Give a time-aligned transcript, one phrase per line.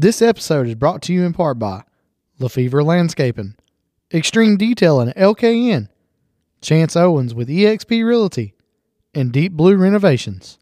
[0.00, 1.82] This episode is brought to you in part by
[2.40, 3.54] LaFever Landscaping,
[4.14, 5.88] Extreme Detail and LKN,
[6.62, 8.54] Chance Owens with eXp Realty,
[9.12, 10.58] and Deep Blue Renovations.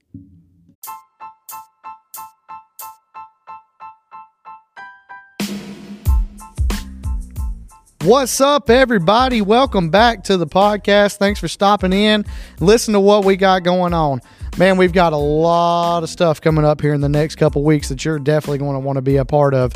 [8.03, 9.41] What's up, everybody?
[9.41, 11.19] Welcome back to the podcast.
[11.19, 12.25] Thanks for stopping in.
[12.59, 14.21] Listen to what we got going on.
[14.59, 17.91] Man, we've got a lot of stuff coming up here in the next couple weeks
[17.91, 19.73] that you're definitely going to want to be a part of.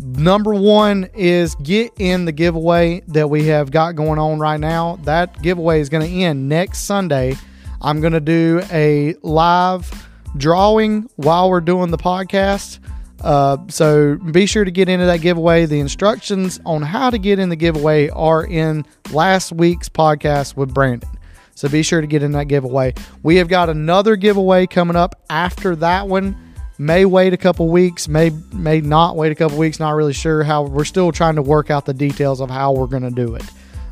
[0.00, 4.96] Number one is get in the giveaway that we have got going on right now.
[5.02, 7.36] That giveaway is going to end next Sunday.
[7.82, 10.08] I'm going to do a live
[10.38, 12.78] drawing while we're doing the podcast.
[13.20, 15.66] Uh, so be sure to get into that giveaway.
[15.66, 20.72] The instructions on how to get in the giveaway are in last week's podcast with
[20.72, 21.10] Brandon.
[21.54, 22.94] So be sure to get in that giveaway.
[23.22, 26.36] We have got another giveaway coming up after that one.
[26.78, 29.78] May wait a couple weeks, may may not wait a couple weeks.
[29.78, 30.62] Not really sure how.
[30.64, 33.44] We're still trying to work out the details of how we're going to do it.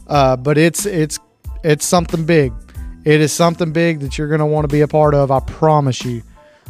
[0.06, 1.19] Uh, but it's it's
[1.62, 2.53] it's something big.
[3.05, 5.31] It is something big that you're going to want to be a part of.
[5.31, 6.22] I promise you.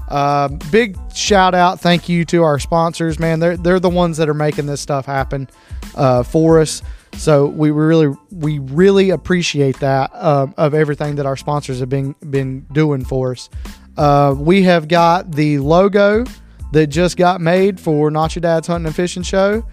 [0.09, 3.39] Uh, big shout out, thank you to our sponsors, man.
[3.39, 5.49] They're they're the ones that are making this stuff happen
[5.95, 6.83] uh, for us.
[7.15, 12.15] So we really we really appreciate that uh, of everything that our sponsors have been
[12.31, 13.51] been doing for us.
[13.97, 16.25] Uh, we have got the logo
[16.73, 19.65] that just got made for Not Your Dad's Hunting and Fishing Show.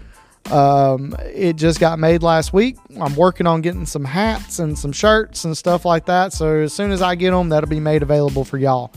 [0.50, 2.76] Um, it just got made last week.
[3.00, 6.32] I'm working on getting some hats and some shirts and stuff like that.
[6.32, 8.92] So as soon as I get them, that'll be made available for y'all.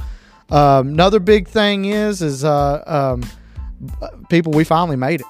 [0.50, 3.24] Um, another big thing is is uh, um,
[4.30, 4.52] people.
[4.52, 5.28] We finally made it.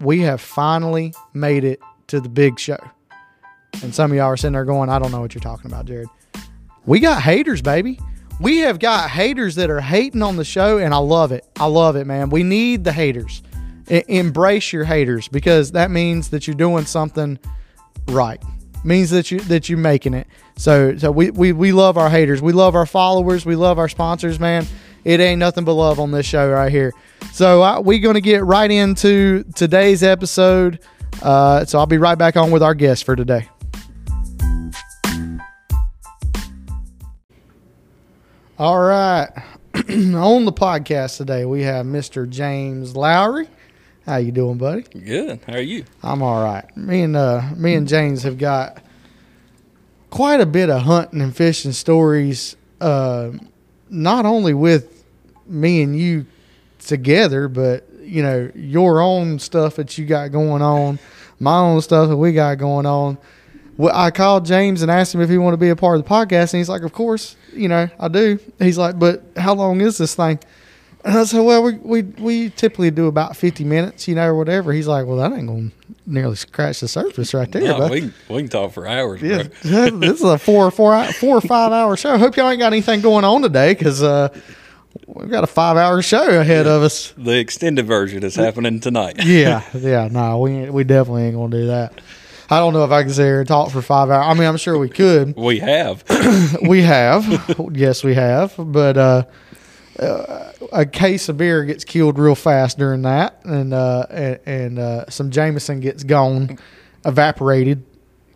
[0.00, 1.80] We have finally made it
[2.10, 2.78] to the big show.
[3.82, 5.86] And some of y'all are sitting there going, "I don't know what you're talking about,
[5.86, 6.08] Jared."
[6.86, 7.98] We got haters, baby.
[8.40, 11.44] We have got haters that are hating on the show, and I love it.
[11.56, 12.30] I love it, man.
[12.30, 13.42] We need the haters.
[13.90, 17.38] E- embrace your haters because that means that you're doing something
[18.08, 18.42] right
[18.84, 20.26] means that you that you're making it.
[20.56, 22.42] So so we, we we love our haters.
[22.42, 23.44] We love our followers.
[23.44, 24.66] We love our sponsors, man.
[25.04, 26.92] It ain't nothing but love on this show right here.
[27.32, 30.80] So uh, we're gonna get right into today's episode.
[31.22, 33.48] Uh, so I'll be right back on with our guest for today.
[38.58, 39.28] All right,
[39.74, 42.28] on the podcast today we have Mr.
[42.28, 43.48] James Lowry.
[44.04, 44.82] How you doing, buddy?
[44.82, 45.40] Good.
[45.46, 45.84] How are you?
[46.02, 46.64] I'm all right.
[46.76, 48.82] Me and uh, me and James have got
[50.10, 52.56] quite a bit of hunting and fishing stories.
[52.80, 53.30] Uh,
[53.88, 55.04] not only with
[55.46, 56.26] me and you
[56.80, 60.98] together, but you know your own stuff that you got going on,
[61.38, 63.16] my own stuff that we got going on.
[63.76, 66.04] Well, I called James and asked him if he wanted to be a part of
[66.04, 69.54] the podcast, and he's like, "Of course, you know I do." He's like, "But how
[69.54, 70.38] long is this thing?"
[71.02, 74.34] And I said, "Well, we we, we typically do about fifty minutes, you know, or
[74.34, 75.70] whatever." He's like, "Well, that ain't gonna
[76.06, 79.22] nearly scratch the surface right there." No, bud." we, can- we can talk for hours,
[79.22, 79.90] Yeah, bro.
[79.98, 82.18] this is a four, four, four or five hour show.
[82.18, 84.28] Hope y'all ain't got anything going on today because uh,
[85.06, 87.12] we've got a five hour show ahead of us.
[87.16, 89.16] The extended version is happening tonight.
[89.24, 92.00] Yeah, yeah, no, we we definitely ain't gonna do that.
[92.52, 94.26] I don't know if I can sit here and talk for five hours.
[94.28, 95.36] I mean, I'm sure we could.
[95.50, 96.04] We have.
[96.62, 97.24] We have,
[97.72, 99.22] yes, we have, but uh,
[100.00, 104.78] uh, a case of beer gets killed real fast during that, and uh, and, and
[104.78, 106.58] uh, some Jameson gets gone,
[107.04, 107.84] evaporated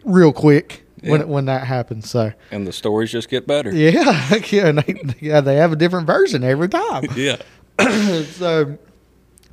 [0.05, 1.27] real quick when Yeah.
[1.27, 2.11] when that happens.
[2.11, 2.33] So.
[2.51, 3.71] And the stories just get better.
[3.75, 7.05] Yeah, yeah, and they, yeah, they have a different version every time.
[7.17, 7.37] Yeah.
[8.23, 8.79] so,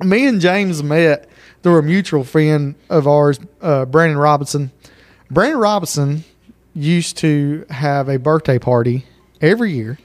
[0.02, 1.28] me and James met
[1.62, 4.70] through a mutual friend of ours, uh, Brandon Robinson.
[5.30, 6.24] Brandon Robinson
[6.74, 9.04] used to have a birthday party
[9.40, 9.98] every year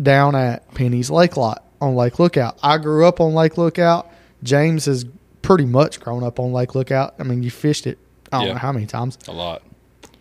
[0.00, 2.58] down at Penny's Lake Lot on Lake Lookout.
[2.62, 4.08] I grew up on Lake Lookout.
[4.42, 5.04] James has
[5.42, 7.14] pretty much grown up on Lake Lookout.
[7.18, 7.98] I mean, you fished it.
[8.32, 8.52] I don't Yeah.
[8.54, 9.18] know how many times.
[9.28, 9.62] A lot.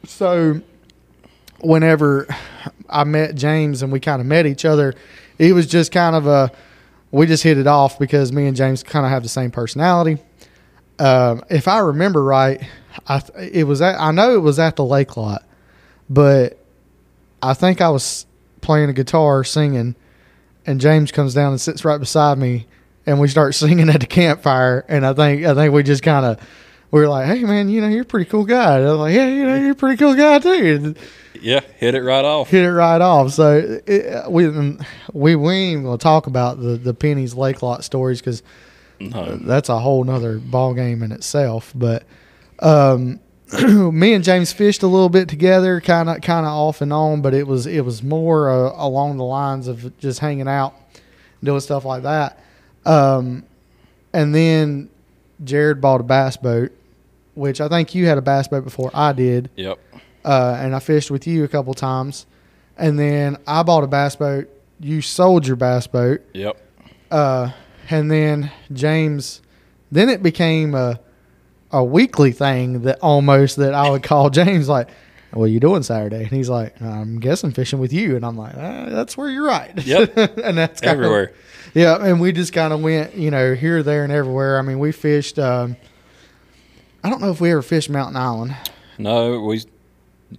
[0.06, 0.62] So,
[1.62, 2.28] whenever
[2.90, 4.94] I met James and we kind of met each other,
[5.38, 6.52] it was just kind of a
[7.12, 10.22] we just hit it off because me and James kind of have the same personality.
[11.00, 12.62] Um, if I remember right,
[13.08, 15.44] I it was at I know it was at the lake lot,
[16.10, 16.58] but
[17.42, 18.26] I think I was
[18.62, 19.96] playing a guitar singing,
[20.66, 22.68] and James comes down and sits right beside me,
[23.06, 24.86] and we start singing at the campfire.
[24.88, 26.40] And I think I think we just kind of
[26.92, 29.00] we were like, "Hey man, you know you're a pretty cool guy." And I was
[29.00, 30.50] like, "Yeah, you know you're a pretty cool guy too."
[30.84, 30.98] And
[31.42, 31.62] Yeah.
[31.78, 32.50] Hit it right off.
[32.50, 33.32] hit it right off.
[33.32, 34.48] So it, we
[35.14, 38.44] we we ain't even gonna talk about the the pennies lake lot stories because
[39.00, 39.38] No.
[39.38, 41.72] that's a whole nother ball game in itself.
[41.76, 42.04] But
[42.60, 43.20] um,
[43.98, 47.22] me and James fished a little bit together, kind of kind of off and on,
[47.22, 50.74] but it was it was more uh, along the lines of just hanging out,
[51.44, 52.38] doing stuff like that.
[52.86, 53.44] Um,
[54.14, 54.90] and then
[55.44, 56.72] Jared bought a bass boat,
[57.40, 59.80] which I think you had a bass boat before I did, Yep.
[60.26, 62.26] uh, and I fished with you a couple times,
[62.78, 64.48] and then I bought a bass boat.
[64.80, 66.58] You sold your bass boat, Yep.
[67.12, 67.50] uh,
[67.90, 69.42] and then James.
[69.92, 71.00] Then it became a
[71.72, 74.90] a weekly thing that almost that I would call James like,
[75.34, 78.38] "What are you doing Saturday?" And he's like, "I'm guessing fishing with you," and I'm
[78.38, 80.18] like, ah, "That's where you're right." Yep.
[80.44, 81.32] and that's kinda- Everywhere.
[81.74, 84.58] yeah, and we just kind of went, you know, here, there, and everywhere.
[84.60, 85.38] I mean, we fished.
[85.40, 85.76] Um,
[87.04, 88.56] I don't know if we ever fished Mountain Island,
[88.98, 89.64] No, we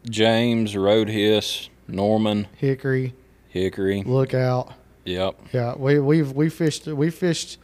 [0.09, 3.15] James, Rhodhiss, Norman, Hickory,
[3.49, 4.03] Hickory.
[4.05, 4.73] Lookout.
[5.05, 5.41] Yep.
[5.53, 7.59] Yeah, we we've we fished we fished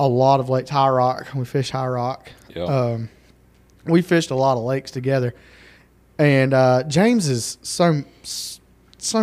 [0.00, 0.70] a lot of lakes.
[0.70, 2.30] High Rock, we fished High Rock.
[2.54, 2.68] Yep.
[2.68, 3.08] Um,
[3.84, 5.34] we fished a lot of lakes together,
[6.18, 8.51] and uh, James is so so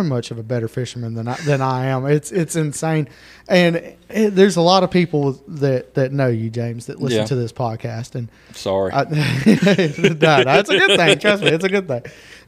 [0.02, 2.06] much of a better fisherman than I, than I am.
[2.06, 3.08] It's it's insane,
[3.48, 3.76] and
[4.08, 7.26] it, there's a lot of people that that know you, James, that listen Yeah.
[7.26, 8.92] to this podcast, and Sorry.
[8.92, 11.18] I, no, that's a good thing.
[11.18, 12.02] Trust me, it's a good thing.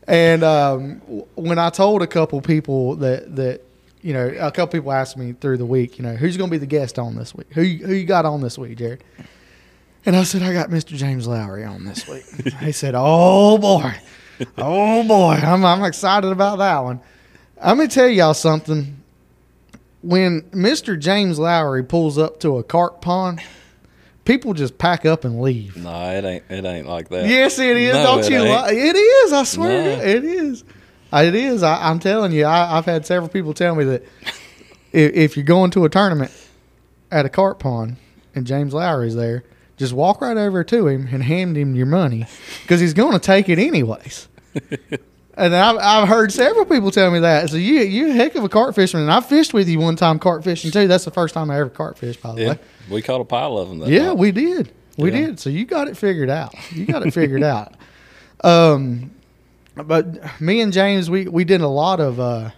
[0.06, 0.96] And um,
[1.36, 3.62] when I told a couple people that that
[4.02, 6.52] you know, a couple people asked me through the week, you know, who's going to
[6.52, 7.46] be the guest on this week?
[7.52, 9.04] Who who you got on this week, Jared?
[10.04, 10.96] And I said, I got Mr.
[10.96, 12.24] James Lowry on this week.
[12.60, 13.94] he said, Oh boy,
[14.58, 17.00] oh boy, I'm I'm excited about that one.
[17.62, 18.98] I'm gonna tell y'all something.
[20.02, 20.98] When Mr.
[20.98, 23.40] James Lowry pulls up to a carp pond,
[24.24, 25.76] people just pack up and leave.
[25.76, 26.44] no, it ain't.
[26.50, 27.26] It ain't like that.
[27.28, 27.94] Yes, it is.
[27.94, 28.40] No, Don't it you?
[28.42, 29.32] Li- it is.
[29.32, 30.02] I swear, No.
[30.02, 30.64] it is.
[31.12, 31.62] It is.
[31.62, 32.44] I, I'm telling you.
[32.46, 34.02] I, I've had several people tell me that
[34.92, 36.32] if, if you're going to a tournament
[37.12, 37.96] at a carp pond
[38.34, 39.44] and James Lowry's there,
[39.76, 42.26] just walk right over to him and hand him your money
[42.62, 44.26] because he's going to take it anyways.
[45.36, 47.50] and I've, I've heard several people tell me that.
[47.50, 49.04] So you you a heck of a carp fisherman.
[49.04, 50.86] And I fished with you one time carp fishing too.
[50.88, 52.58] That's the first time I ever carp fished, by the way.
[52.90, 53.78] We caught a pile of them.
[53.78, 54.18] That Yeah, night.
[54.18, 54.72] we did.
[54.98, 55.26] We Yeah.
[55.26, 55.40] did.
[55.40, 56.54] So you got it figured out.
[56.72, 57.74] You got it figured out.
[58.44, 59.12] Um,
[59.76, 62.50] but me and James, we we did a lot of uh,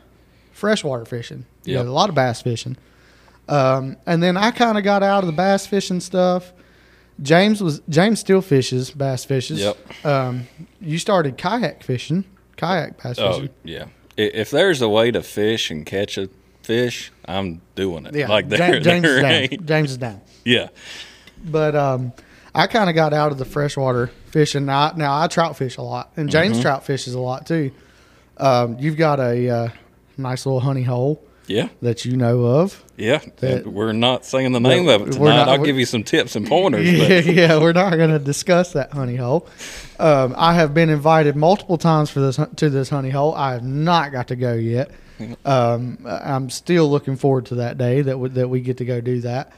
[0.53, 1.45] freshwater fishing.
[1.65, 2.79] Yeah, a lot of bass fishing.
[3.51, 6.55] Um, and then I kind of got out of the bass fishing stuff.
[7.21, 9.61] James was James still fishes bass fishes.
[9.61, 10.07] Yep.
[10.07, 10.49] Um,
[10.81, 12.25] you started kayak fishing,
[12.57, 13.87] kayak bass Oh yeah.
[14.17, 16.29] If there's a way to fish and catch a
[16.63, 18.15] fish, I'm doing it.
[18.15, 19.33] Yeah, Like there, James there is down.
[19.33, 19.67] ain't.
[19.67, 20.21] James is down.
[20.45, 20.69] Yeah.
[21.45, 22.13] But um,
[22.55, 24.67] I kind of got out of the freshwater fishing.
[24.67, 27.73] Now, now I trout fish a lot, and James trout fishes a lot too.
[28.37, 29.69] Um, you've got a uh,
[30.17, 31.69] nice little honey hole Yeah.
[31.83, 32.83] that you know of.
[32.97, 33.21] Yeah.
[33.39, 35.37] That- we're not saying the name of it tonight.
[35.37, 36.91] not- I'll give you some tips and pointers.
[36.93, 39.47] yeah, yeah, we're not going to discuss that honey hole.
[39.99, 43.35] Um, I have been invited multiple times for this to this honey hole.
[43.35, 44.91] I have not got to go yet.
[45.45, 49.01] Um, I'm still looking forward to that day that we, that we get to go
[49.01, 49.53] do that.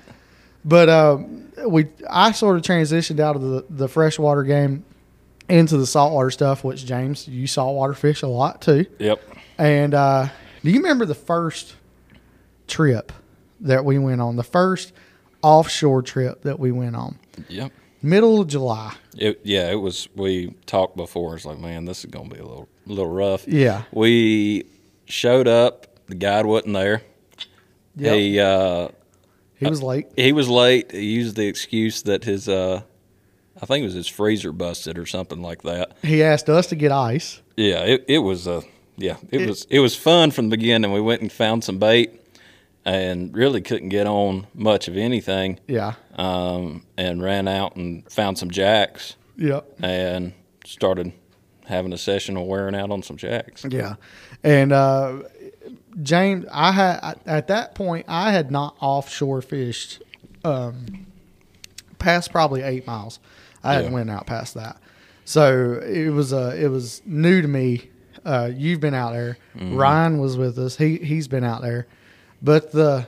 [0.64, 4.84] But um, we, I sort of transitioned out of the, the freshwater game
[5.48, 6.64] into the saltwater stuff.
[6.64, 8.84] Which James, you saltwater fish a lot too.
[8.98, 9.22] yep.
[9.58, 10.28] And uh,
[10.66, 11.76] do you remember the first
[12.66, 13.12] trip
[13.60, 14.34] that we went on?
[14.34, 14.92] The first
[15.42, 17.18] offshore trip that we went on,
[17.48, 17.70] Yep.
[18.02, 18.94] middle of July.
[19.16, 20.08] It, yeah, it was.
[20.16, 21.36] We talked before.
[21.36, 23.46] It's like, man, this is gonna be a little, little rough.
[23.46, 23.82] Yeah.
[23.92, 24.64] We
[25.04, 25.86] showed up.
[26.08, 27.02] The guide wasn't there.
[27.96, 28.14] Yep.
[28.16, 28.88] He uh,
[29.56, 30.06] He was late.
[30.16, 30.90] he was late.
[30.90, 32.82] He used the excuse that his uh,
[33.62, 35.92] I think it was his freezer busted or something like that.
[36.02, 37.40] He asked us to get ice.
[37.56, 38.62] Yeah, it, it was uh,
[38.96, 40.92] yeah, it, was it was fun from the beginning.
[40.92, 42.20] We went and found some bait,
[42.84, 45.58] and really couldn't get on much of anything.
[45.66, 45.94] Yeah.
[46.14, 49.80] Um, and ran out and found some jacks Yep.
[49.82, 50.32] and
[50.64, 51.12] started
[51.66, 53.64] having a session of wearing out on some jacks.
[53.68, 53.96] Yeah.
[54.42, 55.22] And uh,
[56.02, 60.00] James, I had at that point I had not offshore fished
[60.44, 61.06] um,
[61.98, 63.18] past probably eight miles.
[63.64, 64.80] I hadn't went out past that,
[65.24, 67.90] so it was uh, it was new to me.
[68.26, 69.38] Uh, you've been out there.
[69.54, 70.76] Ryan was with us.
[70.76, 71.86] He he's been out there,
[72.42, 73.06] but the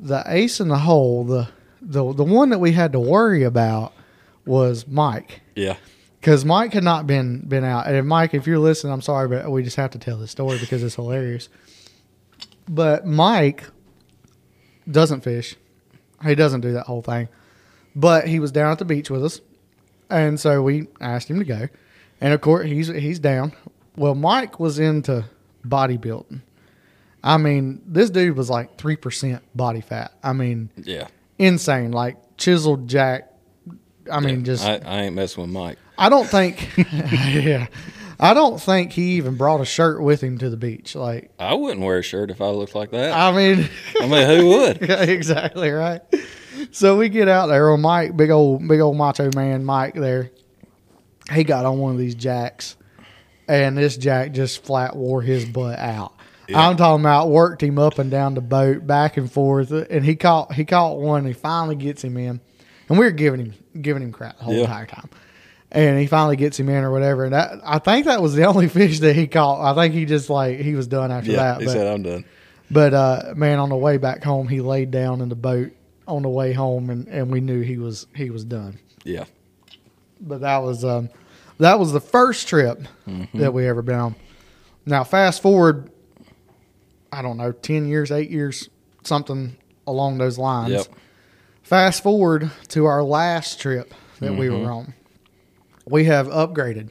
[0.00, 1.48] the ace in the hole, the
[1.80, 3.92] the the one that we had to worry about
[4.44, 5.76] was Mike Yeah,
[6.20, 7.86] because Mike had not been been out.
[7.86, 10.58] And Mike, if you're listening, I'm sorry, but we just have to tell this story
[10.58, 11.48] because it's hilarious.
[12.68, 13.62] But Mike
[14.90, 15.54] doesn't fish.
[16.24, 17.28] He doesn't do that whole thing.
[17.94, 19.40] But he was down at the beach with us,
[20.10, 21.68] and so we asked him to go.
[22.20, 23.52] And of course, he's he's down.
[23.98, 25.24] Well, Mike was into
[25.66, 26.40] bodybuilding.
[27.22, 30.12] I mean, this dude was like three percent body fat.
[30.22, 31.08] I mean, yeah.
[31.38, 33.32] insane, like chiseled jack.
[34.10, 35.78] I mean, just I, I ain't messing with Mike.
[35.98, 37.66] I don't think, yeah,
[38.20, 40.94] I don't think he even brought a shirt with him to the beach.
[40.94, 43.12] Like, I wouldn't wear a shirt if I looked like that.
[43.12, 43.68] I mean,
[44.00, 44.80] I mean, who would?
[44.88, 46.00] yeah, exactly right.
[46.70, 50.30] so we get out there on Mike, big old big old macho man Mike there.
[51.32, 52.76] He got on one of these jacks,
[53.48, 56.12] and this jack just flat wore his butt out.
[56.54, 60.16] I'm talking about worked him up and down the boat, back and forth, and he
[60.16, 61.18] caught he caught one.
[61.18, 62.40] And he finally gets him in,
[62.88, 64.60] and we are giving him giving him crap the whole Yeah.
[64.62, 65.10] entire time.
[65.70, 67.24] And he finally gets him in or whatever.
[67.24, 69.60] And that, I think that was the only fish that he caught.
[69.60, 71.60] I think he just like he was done after Yeah, that.
[71.60, 72.24] he but- said I'm done.
[72.70, 75.72] but uh, man, on the way back home, he laid down in the boat
[76.06, 78.78] on the way home, and, and we knew he was he was done.
[79.04, 79.24] Yeah.
[80.18, 81.10] But that was um,
[81.58, 83.38] that was the first trip mm-hmm.
[83.38, 84.14] that we ever been on.
[84.86, 85.90] Now, fast forward,
[87.12, 88.68] I don't know, ten years, eight years,
[89.04, 90.72] something along those lines.
[90.72, 90.86] Yep.
[91.62, 94.70] Fast forward to our last trip that we were mm-hmm.
[94.70, 94.94] on.
[95.86, 96.90] We have upgraded,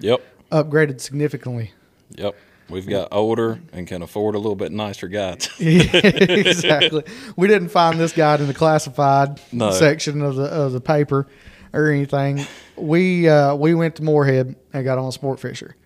[0.00, 0.20] Yep.
[0.50, 1.72] upgraded significantly.
[2.16, 2.34] Yep.
[2.70, 5.50] We've got older and can afford a little bit nicer guides.
[5.58, 7.02] exactly.
[7.36, 9.72] We didn't find this guide in the classified No.
[9.72, 11.26] section of the of the paper
[11.72, 12.46] or anything.
[12.80, 15.76] We uh, we went to Morehead and got on a sport fisher.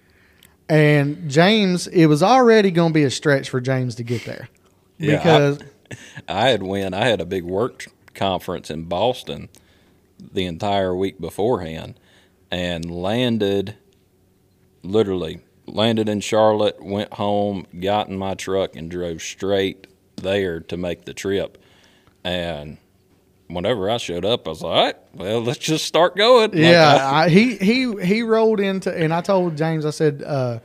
[0.68, 4.48] And James, it was already going to be a stretch for James to get there
[4.98, 5.58] Yeah, I- because
[6.28, 6.94] I had went.
[6.94, 9.48] I had a big work conference in Boston
[10.32, 11.98] the entire week beforehand,
[12.50, 13.76] and landed.
[14.82, 19.86] Literally landed in Charlotte, went home, got in my truck, and drove straight
[20.16, 21.56] there to make the trip.
[22.22, 22.76] And
[23.48, 26.60] whenever I showed up, I was like, "All right, well, let's just start going." Like,
[26.60, 30.58] yeah, I- I, he he he rolled into and I told James I said uh,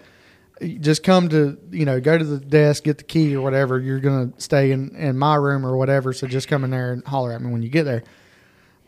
[0.80, 4.00] just come to you know go to the desk get the key or whatever you're
[4.00, 7.32] gonna stay in in my room or whatever so just come in there and holler
[7.32, 8.04] at me when you get there.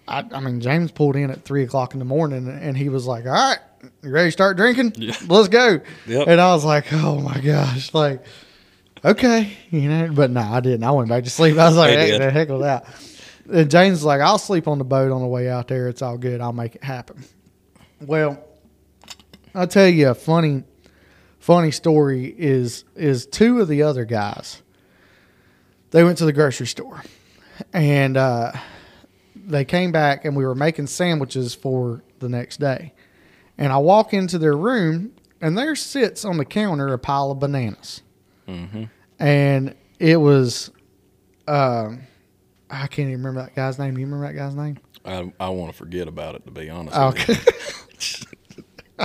[0.07, 3.05] I, I mean James pulled in at three o'clock in the morning and he was
[3.05, 3.59] like all right
[4.03, 5.15] you ready to start drinking Yeah.
[5.29, 6.27] let's go Yep.
[6.27, 8.21] and I was like oh my gosh like
[9.05, 11.91] okay you know but no I didn't I went back to sleep I was like
[11.97, 12.85] hey, the heck with that.
[13.49, 15.87] And James was like, I'll sleep on the boat on the way out there.
[15.87, 16.41] It's all good.
[16.41, 17.23] I'll make it happen.
[17.99, 18.43] Well,
[19.53, 20.63] I'll tell you a funny,
[21.39, 24.61] funny story is is two of the other guys.
[25.91, 27.03] They went to the grocery store,
[27.73, 28.53] and uh,
[29.35, 32.93] they came back, and we were making sandwiches for the next day.
[33.57, 37.39] And I walk into their room, and there sits on the counter a pile of
[37.39, 38.01] bananas,
[39.19, 40.71] and it was.
[41.47, 42.03] Um,
[42.71, 43.93] I can't even remember that guy's name.
[43.95, 44.77] Do you remember that guy's name?
[45.03, 46.95] I, I want to forget about it to be honest.
[46.95, 47.35] Okay.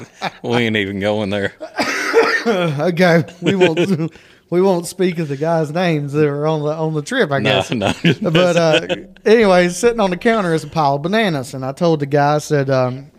[0.42, 1.54] we ain't even going there.
[2.46, 3.25] okay.
[3.42, 4.12] We won't
[4.50, 7.40] we won't speak of the guys' names that are on the on the trip, I
[7.40, 7.70] guess.
[7.73, 7.92] no.
[8.20, 8.30] no.
[8.30, 8.87] But uh
[9.25, 12.37] anyway, sitting on the counter is a pile of bananas and I told the guy
[12.37, 13.11] I said, um,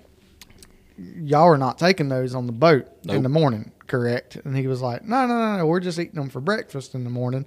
[0.97, 4.37] Y'all are not taking those on the boat in the morning, correct?
[4.37, 7.03] And he was like, No, no, no, no, we're just eating them for breakfast in
[7.03, 7.45] the morning.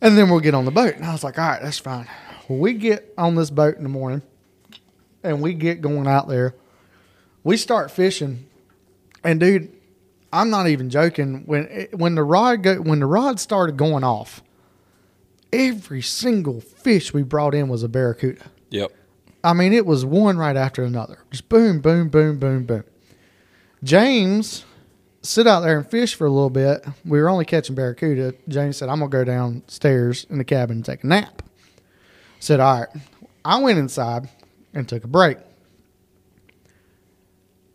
[0.00, 0.96] And then we'll get on the boat.
[0.96, 2.08] And I was like, All right, that's fine.
[2.48, 4.22] We get on this boat in the morning
[5.22, 6.54] and we get going out there.
[7.42, 8.46] We start fishing.
[9.22, 9.72] And dude,
[10.32, 11.44] I'm not even joking.
[11.46, 14.42] When it, when the rod go, when the rod started going off,
[15.52, 18.44] every single fish we brought in was a barracuda.
[18.70, 18.92] yep.
[19.42, 21.18] I mean, it was one right after another.
[21.30, 22.84] Just boom, boom, boom, boom, boom.
[23.82, 24.64] James
[25.24, 26.84] sit out there and fish for a little bit.
[27.04, 28.34] We were only catching barracuda.
[28.46, 31.42] James said, "I'm gonna go downstairs in the cabin and take a nap."
[32.38, 32.88] said, "All right."
[33.44, 34.28] I went inside
[34.72, 35.38] and took a break.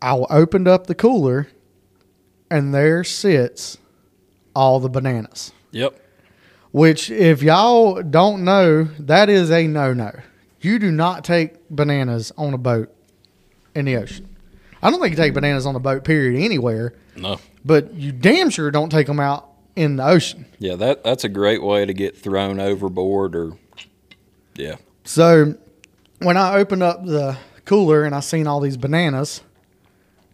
[0.02, 1.48] I opened up the cooler,
[2.50, 3.78] and there sits
[4.54, 5.52] all the bananas.
[5.72, 5.94] Yep.
[6.72, 10.12] Which, if y'all don't know, that is a no no.
[10.60, 12.94] You do not take bananas on a boat
[13.74, 14.29] in the ocean.
[14.82, 17.38] I don't think you take bananas on a boat, period, anywhere, No.
[17.64, 19.46] but you damn sure don't take them out
[19.76, 20.46] in the ocean.
[20.58, 23.52] Yeah, that that's a great way to get thrown overboard or
[24.54, 24.76] yeah.
[25.04, 25.54] So
[26.20, 29.42] when I opened up the cooler and I seen all these bananas,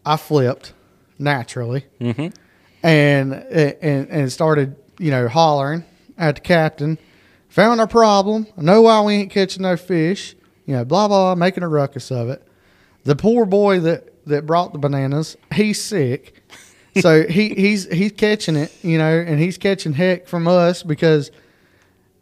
[0.04, 0.72] I flipped
[1.18, 2.32] naturally Mhm.
[2.82, 5.84] and and and started you know hollering
[6.18, 6.98] at the captain.
[7.50, 8.46] Found our problem.
[8.58, 10.36] I know why we ain't catching no fish.
[10.66, 12.42] You know, blah blah, making a ruckus of it.
[13.04, 16.42] The poor boy that that brought the bananas, he's sick.
[17.00, 21.30] So he, he's he's catching it, you know, and he's catching heck from us because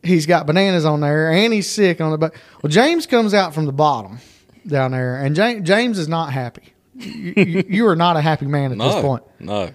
[0.02, 3.54] he's got bananas on there and he's sick on the but Well, James comes out
[3.54, 4.18] from the bottom
[4.66, 6.74] down there, and James, James is not happy.
[6.96, 9.24] You, you, you are not a happy man at this point.
[9.40, 9.74] No.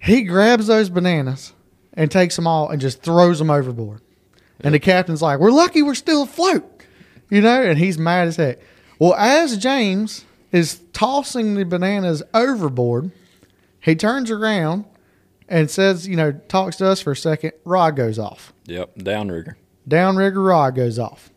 [0.00, 1.52] He grabs those bananas
[1.94, 4.00] and takes them all and just throws them overboard.
[4.60, 6.84] And the captain's like, "We're lucky we're still afloat,"
[7.30, 8.58] you know, and he's mad as heck.
[9.00, 13.10] Well, as James is tossing the bananas overboard,
[13.80, 14.84] he turns around
[15.48, 17.52] and says, you know, talks to us for a second.
[17.64, 18.52] Rod goes off.
[18.66, 18.96] Yep.
[18.98, 19.54] Downrigger.
[19.88, 21.30] Downrigger rod goes off.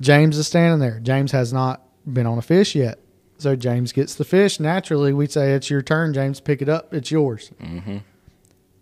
[0.00, 0.98] James is standing there.
[1.00, 2.98] James has not been on a fish yet.
[3.38, 4.58] So James gets the fish.
[4.58, 6.40] Naturally, we say, It's your turn, James.
[6.40, 6.92] Pick it up.
[6.92, 7.50] It's yours.
[7.62, 7.98] Mm-hmm.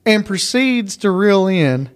[0.05, 1.91] And proceeds to reel in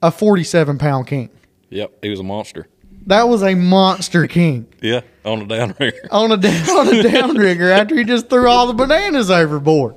[0.00, 1.30] a 47 pound king.
[1.70, 2.66] Yep, he was a monster.
[3.06, 6.06] That was a monster king Yeah, on a downrigger.
[6.10, 9.96] on a, down, on a downrigger after he just threw all the bananas overboard.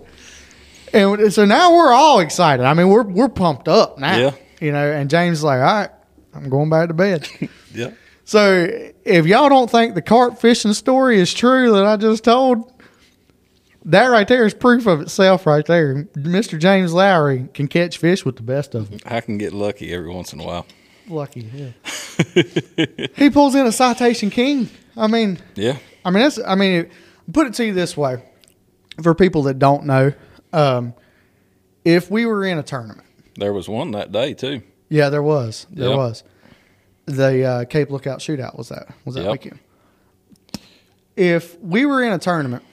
[0.93, 2.65] And so now we're all excited.
[2.65, 4.17] I mean, we're, we're pumped up now.
[4.17, 4.31] Yeah.
[4.61, 5.89] You know, and James is like, All right,
[6.33, 7.27] I'm going back to bed.
[7.73, 7.91] Yeah.
[8.23, 8.69] So
[9.03, 12.71] if y'all don't think the carp fishing story is true that I just told,
[13.83, 16.05] that right there is proof of itself right there.
[16.15, 16.57] Mr.
[16.57, 18.99] James Lowry can catch fish with the best of them.
[19.05, 20.65] I can get lucky every once in a while.
[21.07, 21.73] Lucky hell.
[23.15, 24.69] he pulls in a citation king.
[24.97, 25.77] I mean, Yeah.
[26.03, 26.89] I mean that's I mean
[27.31, 28.23] put it to you this way.
[29.03, 30.13] For people that don't know,
[30.53, 30.93] um,
[31.83, 33.07] if we were in a tournament,
[33.37, 34.61] There was one that day too.
[34.89, 35.67] yeah, there was.
[35.69, 35.97] There Yep.
[35.97, 36.23] was.
[37.07, 39.31] The uh, Cape Lookout shootout was that was that Yep.
[39.31, 39.59] weekend.
[41.15, 42.63] If we were in a tournament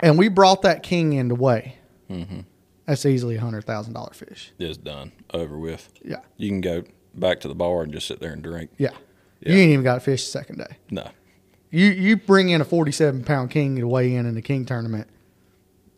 [0.00, 1.76] and we brought that king in to weigh,
[2.10, 2.40] Mm-hmm.
[2.86, 4.52] that's easily a hundred thousand dollar fish.
[4.58, 5.12] It's done.
[5.32, 5.90] Over with.
[6.04, 6.84] Yeah, You can go
[7.18, 8.70] back to the bar and just sit there and drink.
[8.78, 8.90] yeah.
[9.40, 9.52] Yeah.
[9.52, 10.76] You ain't even got fish the second day.
[10.90, 11.06] No.
[11.70, 14.64] You you bring in a forty seven pound king to weigh in in the king
[14.64, 15.06] tournament,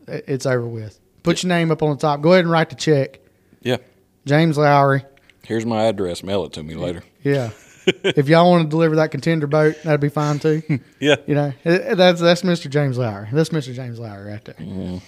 [0.08, 0.98] it's over with.
[1.22, 2.22] Put your name up on the top.
[2.22, 3.20] Go ahead and write the check.
[3.60, 3.76] Yeah.
[4.24, 5.04] James Lowry.
[5.44, 6.24] Here's my address.
[6.24, 7.04] Mail it to me later.
[7.22, 7.50] Yeah.
[7.86, 10.62] if y'all want to deliver that contender boat, that'd be fine too.
[10.98, 11.16] Yeah.
[11.26, 12.68] You know, that's that's Mr.
[12.68, 13.28] James Lowry.
[13.32, 13.72] That's Mr.
[13.74, 14.54] James Lowry right there.
[14.54, 14.98] Mm-hmm.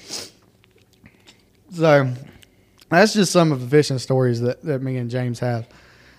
[1.74, 2.12] So
[2.90, 5.66] that's just some of the fishing stories that, that me and James have.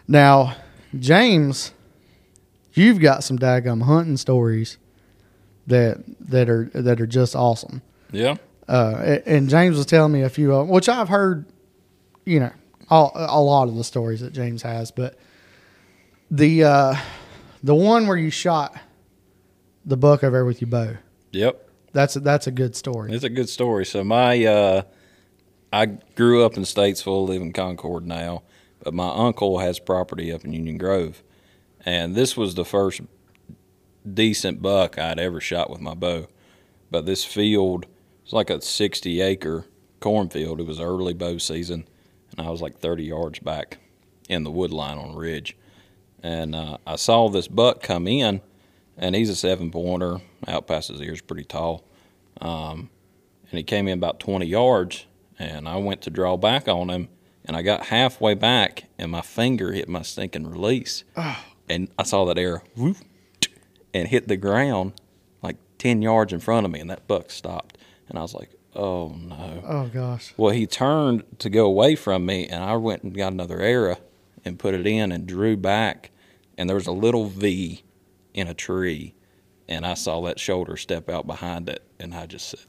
[0.10, 0.56] Now,
[0.98, 1.72] James,
[2.74, 4.80] you've got some daggum hunting stories
[5.68, 7.84] that that are that are just awesome.
[8.12, 8.38] Yeah.
[8.68, 11.46] Uh, and James was telling me a few of them, which I've heard,
[12.26, 12.52] you know,
[12.90, 15.18] all, a lot of the stories that James has, but
[16.32, 16.96] the uh,
[17.64, 18.76] the one where you shot
[19.86, 20.96] the buck over with your bow,
[21.34, 21.70] Yep.
[21.94, 23.12] that's a, that's a good story.
[23.14, 23.86] It's a good story.
[23.86, 24.82] So my uh
[25.72, 28.42] I grew up in Statesville, live in Concord now,
[28.84, 31.24] but my uncle has property up in Union Grove.
[31.86, 33.02] And this was the first
[34.12, 36.28] decent buck I'd ever shot with my bow.
[36.92, 37.86] But this field
[38.24, 39.66] was like a 60 acre
[40.00, 40.60] cornfield.
[40.60, 41.88] It was early bow season,
[42.32, 43.78] and I was like 30 yards back
[44.28, 45.58] in the wood line on ridge.
[46.22, 48.42] And uh, I saw this buck come in,
[48.98, 51.86] and he's a seven pointer, out past his ears, pretty tall.
[52.42, 52.90] Um,
[53.50, 55.06] and he came in about 20 yards,
[55.38, 57.10] and I went to draw back on him,
[57.50, 61.04] and I got halfway back, and my finger hit my stinking release,
[61.68, 62.98] and I saw that arrow whoop,
[63.92, 64.94] and hit the ground
[65.42, 68.52] like 10 yards in front of me, and that buck stopped, and I was like,
[68.76, 73.02] "Oh no!" Oh gosh, Well, he turned to go away from me, and I went
[73.02, 73.98] and got another arrow
[74.46, 76.12] and put it in and drew back,
[76.56, 77.82] and there was a little V
[78.36, 79.16] in a tree,
[79.68, 82.60] and I saw that shoulder step out behind it, and I just said,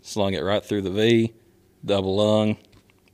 [0.00, 1.34] slung it right through the V,
[1.84, 2.56] double lung,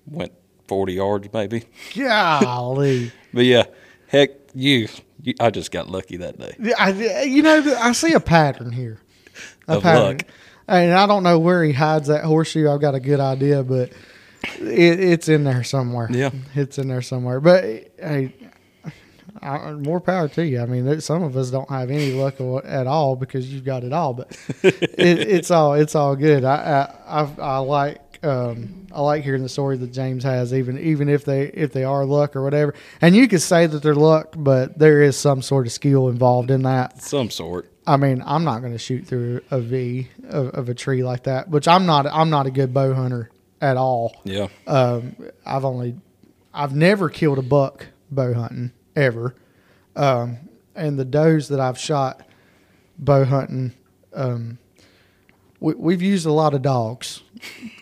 [0.06, 0.32] went
[0.68, 1.64] 40 yards maybe.
[1.96, 3.12] golly.
[3.32, 3.64] But yeah,
[4.08, 4.88] heck, you,
[5.22, 6.72] you I just got lucky that day.
[6.76, 8.98] I, you know, I see a pattern here.
[9.68, 10.22] A Of luck.
[10.66, 12.68] And I don't know where he hides that horseshoe.
[12.68, 13.92] I've got a good idea, but
[14.58, 16.08] it, it's in there somewhere.
[16.10, 16.30] Yeah.
[16.54, 17.40] it's in there somewhere.
[17.40, 17.64] But
[17.98, 18.34] hey,
[19.42, 20.60] I, more power to you.
[20.60, 23.92] I mean, some of us don't have any luck at all because you've got it
[23.92, 24.14] all.
[24.14, 26.44] But it, it's all it's all good.
[26.44, 28.09] I I, I, I like.
[28.22, 31.84] Um, I like hearing the story that James has, even even if they if they
[31.84, 32.74] are luck or whatever.
[33.00, 36.50] And you could say that they're luck, but there is some sort of skill involved
[36.50, 37.02] in that.
[37.02, 37.70] Some sort.
[37.86, 41.24] I mean, I'm not going to shoot through a V of, of a tree like
[41.24, 42.06] that, which I'm not.
[42.06, 43.30] I'm not a good bow hunter
[43.60, 44.14] at all.
[44.24, 44.48] Yeah.
[44.66, 45.96] Um, I've only,
[46.52, 49.34] I've never killed a buck bow hunting ever,
[49.96, 50.36] um,
[50.74, 52.26] and the does that I've shot
[52.98, 53.72] bow hunting,
[54.12, 54.58] um,
[55.58, 57.22] we, we've used a lot of dogs.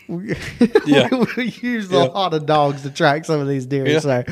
[0.07, 0.35] We-
[0.85, 1.09] Yeah.
[1.37, 1.81] we Yeah.
[1.91, 3.87] a lot of dogs to track some of these deer.
[3.87, 3.99] Yeah.
[3.99, 4.23] So,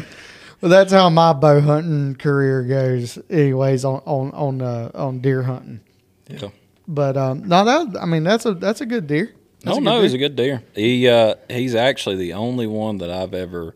[0.62, 3.86] well, that's how my bow hunting career goes, anyways.
[3.86, 5.82] On on on uh, on deer hunting.
[6.30, 6.50] Yeah.
[6.88, 9.34] But um, no, that I mean that's a that's a good deer.
[9.64, 10.64] That's Oh no, he's a good deer.
[10.74, 13.76] He uh, he's actually the only one that I've ever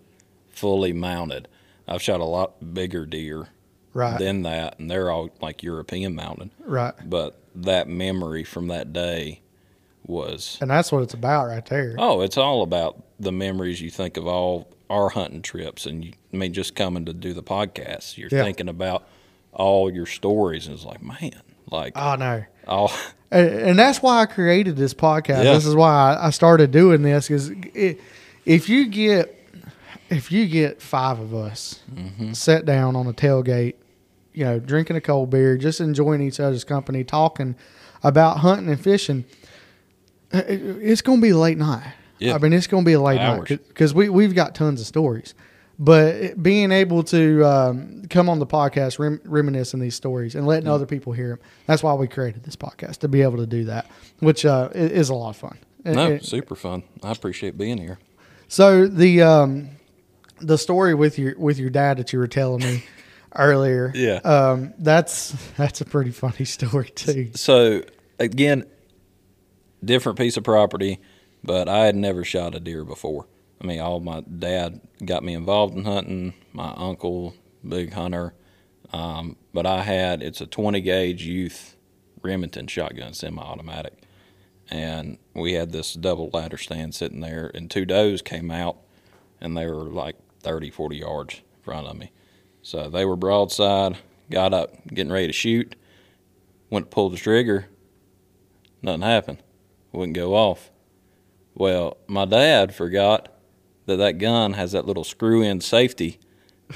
[0.52, 1.48] fully mounted.
[1.88, 3.48] I've shot a lot bigger deer
[3.94, 6.52] right, than that, and they're all like European mounted.
[6.60, 9.42] right, But that memory from that day
[10.06, 11.96] was and that's what it's about right there.
[11.98, 16.14] oh, it's all about the memories you think of all our hunting trips, and you,
[16.34, 18.18] I mean just coming to do the podcast.
[18.18, 18.44] You're Yeah.
[18.44, 19.08] thinking about
[19.54, 22.92] all your stories, and it's like man, like Oh no, all
[23.32, 25.46] and, and that's why I created this podcast.
[25.46, 25.54] Yeah.
[25.54, 27.52] This is why I, I started doing this because
[28.46, 29.38] if you get
[30.10, 32.34] if you get five of us Mm-hmm.
[32.34, 33.76] sit down on a tailgate
[34.34, 37.54] you know, drinking a cold beer, just enjoying each other's company, talking
[38.02, 39.26] about hunting and fishing.
[40.34, 41.94] Uh, it- It's going to be a late night.
[42.20, 42.36] Yeah.
[42.36, 43.50] I mean, it's going to be a late Hours.
[43.50, 45.34] night because we we've got tons of stories.
[45.80, 50.68] But being able to um, come on the podcast, rem- reminiscing these stories, and letting
[50.70, 53.64] other people hear them, that's why we created this podcast to be able to do
[53.66, 53.90] that,
[54.20, 55.58] which uh, is a lot of fun.
[55.84, 56.84] No, it- super fun.
[57.02, 57.98] I appreciate being here.
[58.48, 59.70] so the um,
[60.40, 62.84] the story with your with your dad that you were telling me
[63.36, 64.18] earlier, Yeah.
[64.18, 67.32] um, that's that's a pretty funny story too.
[67.34, 67.82] So
[68.20, 68.66] again,
[69.84, 71.00] different piece of property,
[71.44, 73.28] but I had never shot a deer before.
[73.62, 76.34] I mean, all my dad got me involved in hunting.
[76.54, 77.36] My uncle,
[77.68, 78.34] big hunter,
[78.92, 81.76] um, but I had it's a 20 gauge youth
[82.22, 83.94] Remington shotgun, semi-automatic,
[84.70, 88.78] and we had this double ladder stand sitting there, and two does came out,
[89.40, 92.12] and they were like 30, 40 yards in front of me.
[92.62, 93.98] So they were broadside.
[94.30, 95.76] Got up, getting ready to shoot.
[96.70, 97.68] Went to pull the trigger.
[98.82, 99.38] Nothing happened.
[99.94, 100.72] Wouldn't go off.
[101.54, 103.28] Well, my dad forgot
[103.86, 106.18] that that gun has that little screw-in safety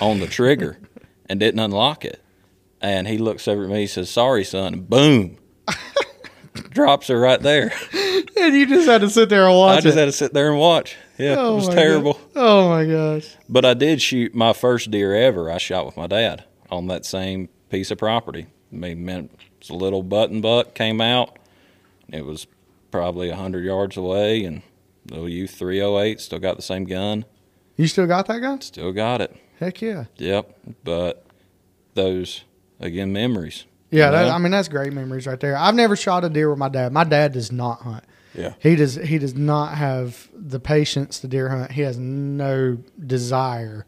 [0.01, 0.78] on the trigger
[1.30, 2.21] and didn't unlock it.
[2.82, 5.38] And he looks over at me, he says, "Sorry, son." And boom,
[6.69, 7.71] drops her right there.
[8.38, 9.99] And you just had to sit there and watch I just it.
[10.01, 10.95] had to sit there and watch.
[11.17, 12.13] Yeah, Oh it was terrible.
[12.13, 12.21] God.
[12.36, 13.34] Oh my gosh!
[13.47, 15.49] But I did shoot my first deer ever.
[15.49, 18.47] I shot with my dad on that same piece of property.
[18.71, 21.39] I mean, man, it was a little button buck came out.
[22.12, 22.45] It was
[22.91, 24.62] probably a hundred yards away, and
[25.10, 27.26] little U three hundred eight still got the same gun.
[27.76, 28.62] You still got that gun?
[28.62, 29.36] Still got it.
[29.60, 30.06] Heck yeah!
[30.17, 30.58] Yep.
[30.84, 31.26] But
[31.93, 32.43] those
[32.80, 33.65] again memories.
[33.91, 34.28] Yeah, You that.
[34.30, 35.58] I mean that's great memories right there.
[35.58, 36.91] I've never shot a deer with my dad.
[36.91, 38.04] My dad does not hunt.
[38.34, 38.54] Yeah.
[38.60, 38.95] He does.
[38.95, 41.71] He does not have the patience to deer hunt.
[41.71, 43.86] He has no desire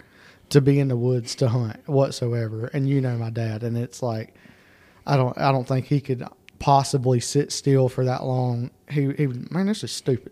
[0.50, 2.68] to be in the woods to hunt whatsoever.
[2.68, 4.34] And you know my dad, and it's like
[5.06, 5.38] I don't.
[5.38, 6.24] I don't think he could
[6.60, 8.72] possibly sit still for that long.
[8.90, 10.32] He, he would, man, this is stupid.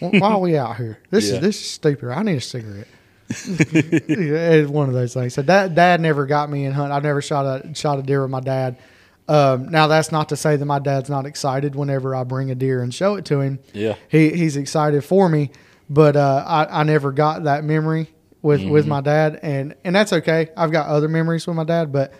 [0.00, 0.98] Why are we out here?
[1.10, 1.36] This Yeah.
[1.36, 2.10] is this is stupid.
[2.10, 2.86] I need a cigarette.
[3.48, 5.34] It's one of those things.
[5.34, 6.92] So dad, dad never got me in hunt.
[6.92, 8.78] I never shot a shot a deer with my dad.
[9.26, 12.54] Um, now that's not to say that my dad's not excited whenever I bring a
[12.54, 13.58] deer and show it to him.
[13.72, 13.94] Yeah.
[14.10, 15.50] He he's excited for me,
[15.88, 18.08] but uh, I I never got that memory
[18.42, 18.70] with Mm-hmm.
[18.70, 20.50] with my dad, and and that's okay.
[20.56, 22.12] I've got other memories with my dad, but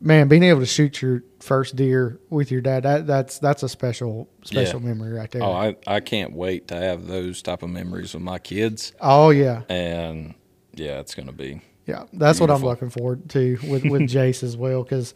[0.00, 3.68] man, being able to shoot your first deer with your dad that that's that's a
[3.68, 5.42] special special memory right there.
[5.42, 8.92] Oh, I, I can't wait to have those type of memories with my kids.
[9.00, 9.62] oh yeah.
[9.68, 10.34] And
[10.74, 14.56] yeah, it's gonna be Yeah, that's what I'm looking forward to with with Jace as
[14.56, 15.14] well because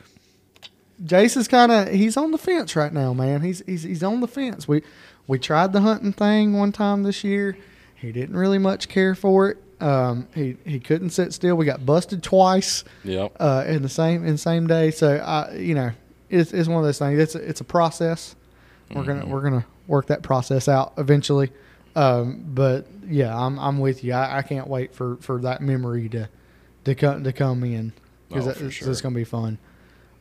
[1.02, 3.42] Jace is kind of he's on the fence right now, man.
[3.42, 4.68] He's he's he's on the fence.
[4.68, 4.82] We
[5.26, 7.56] we tried the hunting thing one time this year.
[7.94, 9.58] He didn't really much care for it.
[9.82, 11.56] Um, he he couldn't sit still.
[11.56, 13.36] We got busted twice yep.
[13.40, 14.90] uh, in the same in the same day.
[14.90, 15.90] So I you know
[16.30, 17.18] it's it's one of those things.
[17.18, 18.36] It's a, it's a process.
[18.94, 21.50] We're gonna we're gonna work that process out eventually.
[21.96, 24.12] Um, but yeah, I'm I'm with you.
[24.12, 26.28] I, I can't wait for, for that memory to
[26.84, 27.92] to come to come in
[28.28, 29.58] because Oh, it's, for it's gonna be fun.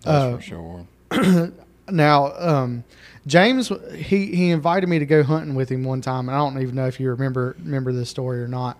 [0.02, 1.54] That's uh, for sure.
[1.90, 2.84] Now, um,
[3.28, 6.62] James he he invited me to go hunting with him one time, and I don't
[6.62, 8.80] even know if you remember remember this story or not.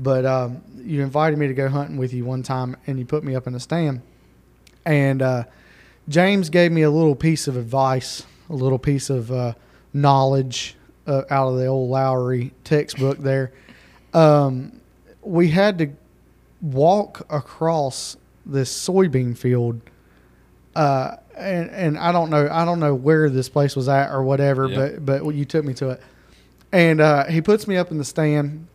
[0.00, 3.24] But um, you invited me to go hunting with you one time, and you put
[3.24, 4.00] me up in a stand.
[4.86, 5.44] And uh,
[6.08, 9.54] James gave me a little piece of advice, a little piece of uh,
[9.92, 13.18] knowledge uh, out of the old Lowry textbook.
[13.18, 13.52] There,
[14.14, 14.80] um,
[15.22, 15.88] we had to
[16.62, 19.80] walk across this soybean field
[20.74, 24.22] uh, and and I don't know I don't know where this place was at or
[24.22, 24.76] whatever, Yeah.
[25.04, 26.02] but but you took me to it,
[26.72, 28.66] and uh, he puts me up in the stand,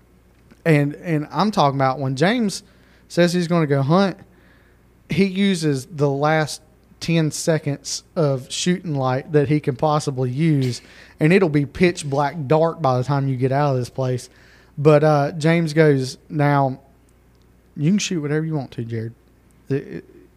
[0.66, 2.64] and and I'm talking about when James
[3.08, 4.18] says he's going to go hunt,
[5.10, 6.62] he uses the last
[7.00, 10.82] ten seconds of shooting light that he can possibly use,
[11.20, 14.30] and it'll be pitch black dark by the time you get out of this place.
[14.78, 16.80] But uh, James goes now.
[17.76, 19.14] You can shoot whatever you want to, Jared.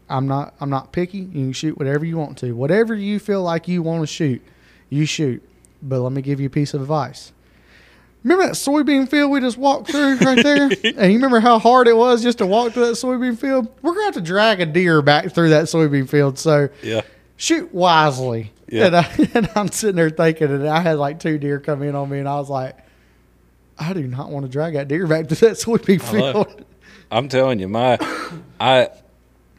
[0.08, 1.18] I'm not I'm not picky.
[1.18, 2.52] You can shoot whatever you want to.
[2.52, 4.42] Whatever you feel like you want to shoot,
[4.88, 5.42] you shoot.
[5.82, 7.32] But let me give you a piece of advice.
[8.26, 10.62] Remember that soybean field we just walked through right there?
[10.84, 13.68] and you remember how hard it was just to walk through that soybean field?
[13.82, 16.36] We're gonna have to drag a deer back through that soybean field.
[16.36, 17.02] So Yeah.
[17.36, 18.52] shoot wisely.
[18.68, 18.86] Yeah.
[18.86, 21.94] And, I, and I'm sitting there thinking, and I had like two deer come in
[21.94, 22.76] on me, and I was like,
[23.78, 26.64] I do not want to drag that deer back to that soybean field.
[27.12, 27.96] I'm telling you, my
[28.58, 28.88] I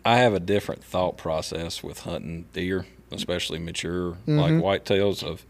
[0.04, 4.62] I have a different thought process with hunting deer, especially mature like Mhm.
[4.62, 5.24] whitetails.
[5.24, 5.46] Of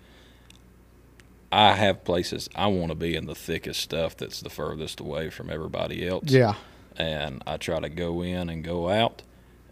[1.51, 5.29] I have places I want to be in the thickest stuff that's the furthest away
[5.29, 6.25] from everybody else.
[6.25, 6.55] Yeah.
[6.97, 9.21] and I try to go in and go out,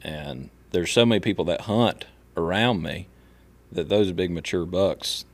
[0.01, 2.05] and there's so many people that hunt
[2.37, 3.07] around me
[3.71, 5.25] that those big mature bucks,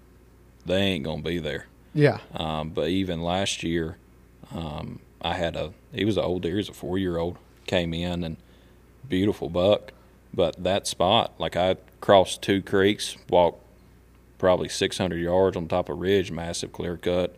[0.66, 1.68] they ain't gonna be there.
[1.94, 2.20] Yeah.
[2.34, 3.98] Um, but even last year,
[4.56, 7.38] um, I had a he was an old deer, he was a four year old,
[7.68, 8.38] came in and
[9.08, 9.92] beautiful buck.
[10.34, 13.62] But that spot, like I crossed two creeks, walked
[14.42, 17.36] probably 600 yards on top of ridge, massive clear cut,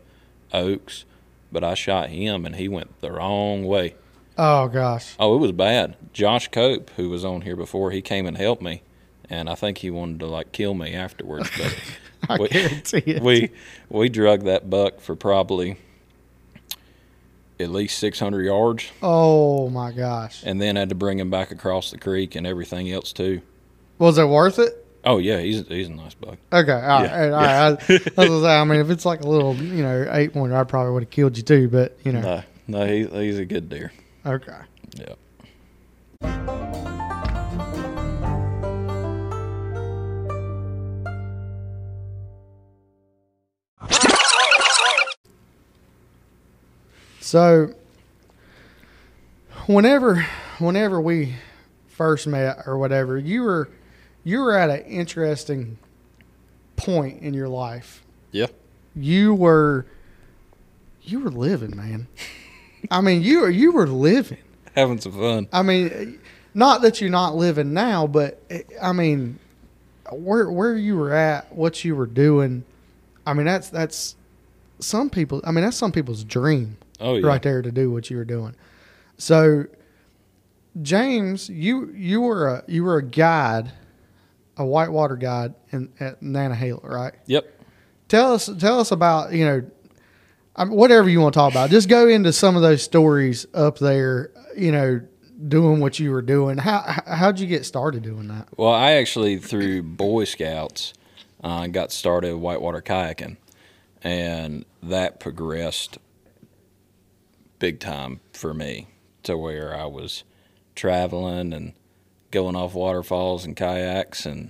[0.54, 1.04] oaks.
[1.52, 3.96] But I shot him and he went the wrong way.
[4.38, 5.13] Oh gosh.
[5.20, 5.96] Oh, it was bad.
[6.13, 8.82] Josh Cope, who was on here before, he came and helped me,
[9.30, 11.52] and I think he wanted to like kill me afterwards.
[11.56, 11.78] But
[12.30, 13.22] I we, guarantee it.
[13.22, 13.52] we
[13.89, 15.78] we drug that buck for probably
[17.60, 20.42] at least 600 yards, oh my gosh.
[20.44, 23.42] and then had to bring him back across the creek and everything else too.
[24.00, 24.83] Was it worth it?
[25.06, 26.38] Oh yeah, he's he's a nice buck.
[26.52, 27.44] Okay, all right, Yeah, right.
[27.46, 27.68] I,
[28.24, 30.63] I, was say, I mean, if it's like a little, you know, eight pointer, I
[30.63, 31.68] probably would have killed you too.
[31.68, 33.92] But you know, No, no, he, he's a good deer.
[34.26, 34.60] okay.
[34.96, 35.16] Yeah.
[47.20, 47.74] So,
[49.66, 50.26] whenever,
[50.60, 51.36] whenever we
[51.88, 53.70] first met or whatever, you were,
[54.23, 55.77] you were at an interesting
[56.75, 58.03] point in your life.
[58.31, 58.47] Yeah.
[58.95, 59.86] You were,
[61.01, 62.07] you were living, man.
[62.91, 64.38] I mean, you were, you were living.
[64.75, 65.47] Having some fun.
[65.53, 66.19] I mean,
[66.53, 68.41] not that you're not living now, but
[68.81, 69.39] I mean,
[70.12, 72.63] where where you were at, what you were doing.
[73.25, 74.15] I mean, that's that's
[74.79, 75.41] some people.
[75.43, 77.25] I mean, that's some people's dream Oh yeah.
[77.27, 78.55] right there to do what you were doing.
[79.17, 79.65] So,
[80.81, 83.71] James, you you were a you were a guide,
[84.58, 87.13] a whitewater guide in at Nantahala, right?
[87.26, 87.62] Yep.
[88.08, 89.63] Tell us tell us about you know,
[90.56, 91.70] I mean, whatever you want to talk about.
[91.70, 94.32] Just go into some of those stories up there.
[94.56, 95.02] You know,
[95.48, 96.58] doing what you were doing.
[96.58, 98.48] How how'd you get started doing that?
[98.58, 100.94] Well, I actually through Boy Scouts
[101.44, 103.38] uh, got started whitewater kayaking,
[104.02, 105.98] and that progressed
[107.60, 108.88] big time for me
[109.24, 110.24] to where I was
[110.76, 111.74] traveling and
[112.34, 114.50] going off waterfalls and kayaks and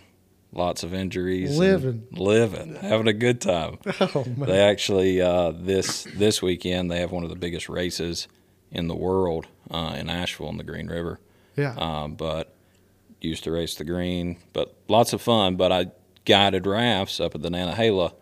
[0.52, 2.08] lots of injuries, Living.
[2.12, 3.78] living, having a good time.
[4.00, 8.28] Oh man, They actually uh, this this weekend they have one of the biggest races
[8.72, 11.19] in the world uh, in Asheville in the Green River
[11.56, 12.54] yeah, um, but
[13.22, 14.38] used to race the green.
[14.54, 15.56] But lots of fun.
[15.56, 15.91] But I
[16.26, 18.13] guided rafts up at the Nantahala.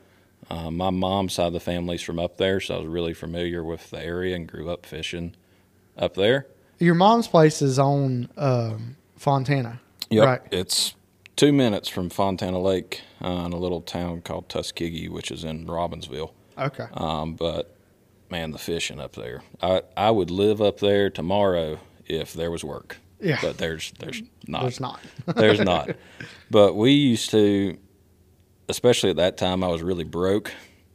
[0.50, 3.63] Uh, my mom's side of the family's from up there, so I was really familiar
[3.63, 5.36] with the area and grew up fishing
[5.97, 6.47] up there.
[6.80, 9.79] your mom's place is on um, Fontana.
[10.10, 10.25] Yep.
[10.25, 10.41] Right.
[10.51, 10.95] It's
[11.36, 15.67] two minutes from Fontana Lake uh, in a little town called Tuskeegee, which is in
[15.67, 16.31] Robbinsville.
[16.57, 16.88] Okay.
[16.95, 17.77] Um, but
[18.31, 19.43] man, the fishing up there.
[19.62, 22.97] I, I would live up there tomorrow if there was work.
[23.19, 23.38] Yeah.
[23.43, 24.63] But there's there's not.
[24.63, 24.99] There's not.
[25.36, 25.91] There's not.
[26.49, 27.77] But we used to,
[28.69, 30.51] especially at that time, I was really broke.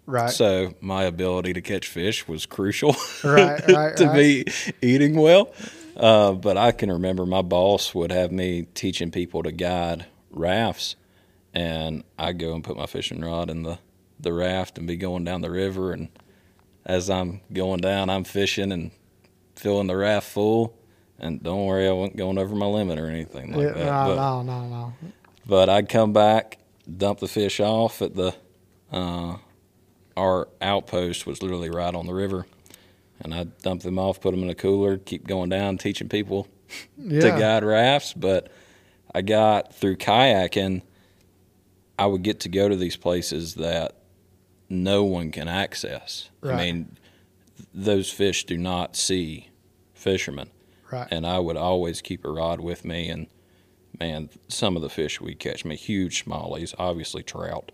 [0.06, 0.30] right.
[0.30, 4.16] So my ability to catch fish was crucial Right, right, to right.
[4.16, 5.52] be eating well.
[5.96, 10.96] Uh, but I can remember my boss would have me teaching people to guide rafts,
[11.54, 13.78] and I'd go and put my fishing rod in the,
[14.20, 15.92] the raft and be going down the river.
[15.92, 16.09] And
[16.85, 18.90] as I'm going down, I'm fishing and
[19.54, 20.76] filling the raft full.
[21.18, 23.85] And don't worry, I wasn't going over my limit or anything like Yeah, that.
[23.87, 24.94] no, but, no, no, no.
[25.46, 26.59] but I'd come back,
[26.94, 28.35] dump the fish off at the
[28.92, 29.37] uh,
[30.16, 32.46] our outpost was literally right on the river,
[33.20, 36.48] and I'd dump them off, put them in a cooler, keep going down, teaching people
[36.98, 37.20] Yeah.
[37.20, 38.12] to guide rafts.
[38.12, 38.48] But
[39.14, 40.83] I got through kayaking,
[41.98, 43.94] I would get to go to these places that
[44.68, 46.29] no one can access.
[46.42, 46.96] I mean,
[47.72, 49.48] those fish do not see
[49.94, 50.50] fishermen
[50.92, 51.09] Right.
[51.11, 53.09] and I would always keep a rod with me.
[53.09, 53.26] And
[53.98, 57.72] man, some of the fish we catch, I mean, huge smallies, obviously trout,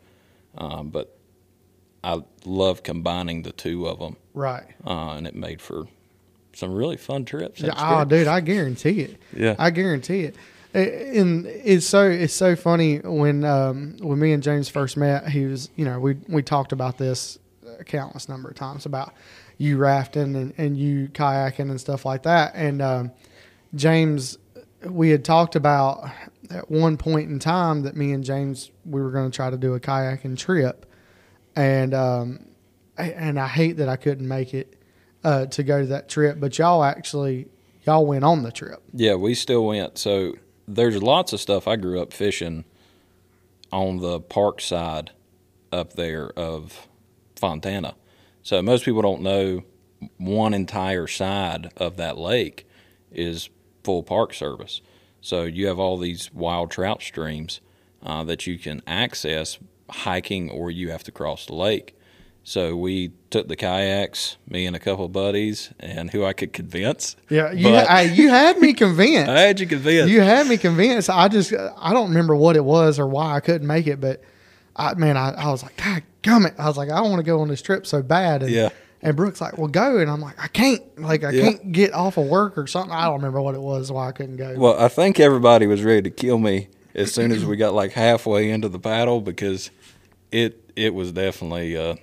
[0.56, 1.18] um, but
[2.04, 4.64] I love combining the two of them, Right.
[4.86, 5.86] uh, and it made for
[6.54, 7.60] some really fun trips.
[7.60, 9.20] Yeah, oh, dude, I guarantee it.
[9.34, 9.56] Yeah.
[9.58, 10.36] I guarantee it.
[10.74, 15.28] And it's so it's so funny when um, when me and James first met.
[15.28, 17.38] He was, you know, we we talked about this
[17.78, 19.12] a countless number of times about
[19.58, 22.52] you rafting and, and you kayaking and stuff like that.
[22.54, 23.12] And um,
[23.74, 24.38] James,
[24.84, 26.10] we had talked about
[26.50, 29.58] at one point in time that me and James we were going to try to
[29.58, 30.86] do a kayaking trip,
[31.54, 32.46] and um,
[32.98, 34.80] and I hate that I couldn't make it
[35.24, 37.48] uh, to go to that trip, but y'all actually
[37.84, 38.82] y'all went on the trip.
[38.92, 39.98] Yeah, we still went.
[39.98, 40.34] So
[40.66, 41.66] there's lots of stuff.
[41.66, 42.64] I grew up fishing
[43.70, 45.10] on the park side
[45.70, 46.88] up there of
[47.36, 47.94] Fontana.
[48.42, 49.62] So most people don't know
[50.18, 52.66] one entire side of that lake
[53.10, 53.48] is
[53.84, 54.80] full park service.
[55.20, 57.60] So you have all these wild trout streams
[58.02, 61.96] uh, that you can access hiking, or you have to cross the lake.
[62.44, 66.52] So we took the kayaks, me and a couple of buddies, and who I could
[66.52, 67.14] convince.
[67.30, 69.30] Yeah, you But- I, you had me convinced.
[69.30, 70.10] I had you convinced.
[70.12, 71.08] you had me convinced.
[71.08, 74.22] I just I don't remember what it was or why I couldn't make it, but
[74.74, 76.58] I man, I, I was like, God gummit.
[76.58, 78.42] I was like, I don't want to go on this trip so bad.
[78.42, 78.68] And, Yeah.
[79.04, 81.42] And Brooks like, well, go, and I'm like, I can't, like, I Yeah.
[81.42, 82.92] can't get off of work or something.
[82.92, 84.54] I don't remember what it was why I couldn't go.
[84.56, 87.90] Well, I think everybody was ready to kill me as soon as we got like
[87.92, 89.70] halfway into the paddle because
[90.30, 91.96] it it was definitely a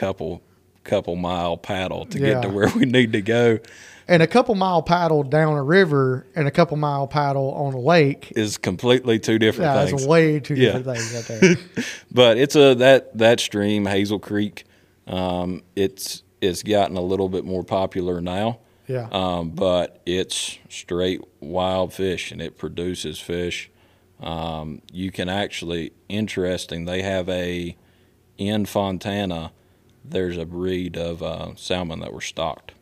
[0.00, 0.42] couple
[0.84, 2.34] couple mile paddle to Yeah.
[2.34, 3.58] get to where we need to go
[4.06, 7.80] and a couple mile paddle down a river and a couple mile paddle on a
[7.80, 8.32] lake.
[8.36, 10.00] is completely two different Yeah, things.
[10.02, 10.78] it's way two Yeah.
[10.78, 11.84] different things right there.
[12.12, 14.62] but it's a that that stream Hazel Creek.
[15.08, 18.58] Um, it's it's gotten a little bit more popular now.
[18.86, 19.08] Yeah.
[19.10, 23.70] Um, but it's straight wild fish and it produces fish.
[24.20, 26.84] Um, you can actually interesting.
[26.84, 27.74] They have a
[28.38, 29.50] in Fontana.
[30.10, 32.72] There's a breed of uh, salmon that were stocked.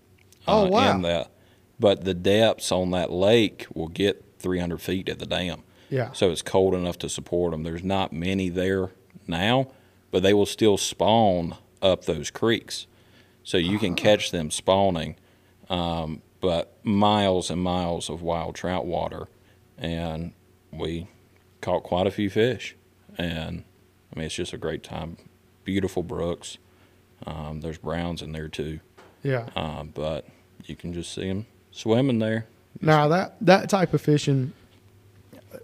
[0.47, 0.95] Oh, uh, wow.
[0.95, 1.31] In that,
[1.79, 5.63] but the depths on that lake will get 300 feet at the dam.
[5.91, 6.13] Yeah.
[6.13, 7.63] So it's cold enough to support them.
[7.63, 8.91] There's not many there
[9.27, 9.69] now,
[10.11, 12.87] but they will still spawn up those creeks.
[13.43, 15.17] So you can catch them spawning,
[15.69, 19.29] um, but miles and miles of wild trout water.
[19.77, 20.33] And
[20.73, 21.09] we
[21.61, 22.77] caught quite a few fish.
[23.19, 23.65] And
[24.13, 25.17] I mean, it's just a great time.
[25.65, 26.59] Beautiful brooks.
[27.27, 28.81] Um, there's browns in there too.
[29.23, 29.49] yeah.
[29.57, 30.27] Um, but
[30.65, 32.47] you can just see them swimming there.
[32.81, 34.53] Now that that type of fishing.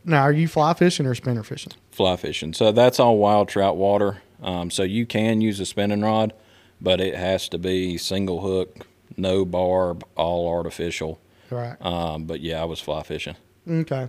[0.04, 1.72] Now, are you fly fishing or spinner fishing?
[1.90, 2.54] fly fishing.
[2.54, 4.22] So that's all wild trout water.
[4.42, 6.32] Um, so you can use a spinning rod,
[6.80, 8.86] but it has to be single hook,
[9.18, 11.20] no barb, all artificial.
[11.50, 11.76] Right.
[11.84, 13.36] Um, but yeah, I was fly fishing.
[13.68, 14.08] Okay.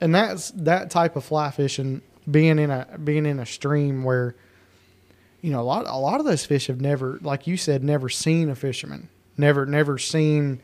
[0.00, 4.34] And that's that type of fly fishing being in a being in a stream where
[5.40, 8.08] you know a lot a lot of those fish have never like you said never
[8.08, 10.60] seen a fisherman never never seen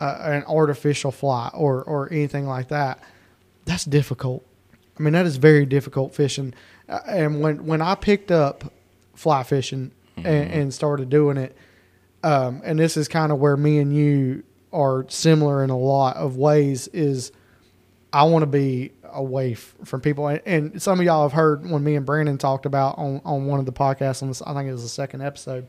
[0.00, 3.02] uh, an artificial fly or or anything like that.
[3.64, 4.46] That's difficult.
[4.98, 6.54] I mean that is very difficult fishing.
[6.88, 8.72] Uh, and when when i picked up
[9.14, 11.56] fly fishing and, and started doing it
[12.22, 16.16] um, and this is kind of where me and you are similar in a lot
[16.16, 17.30] of ways is
[18.12, 20.28] I want to be away f- from people.
[20.28, 23.46] And, and some of y'all have heard when me and Brandon talked about on, on
[23.46, 25.66] one of the podcasts on this, I think it was the second episode,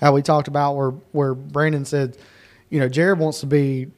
[0.00, 2.16] how we talked about where, where Brandon said,
[2.70, 3.88] you know, Jared wants to be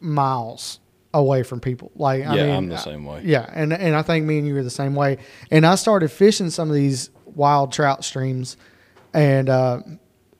[0.00, 0.80] miles
[1.12, 1.90] away from people.
[1.94, 3.22] Like, I yeah, mean, I'm the uh, same way.
[3.24, 5.18] yeah, and and I think me and you are the same way.
[5.50, 8.56] And I started fishing some of these wild trout streams,
[9.12, 9.80] and uh,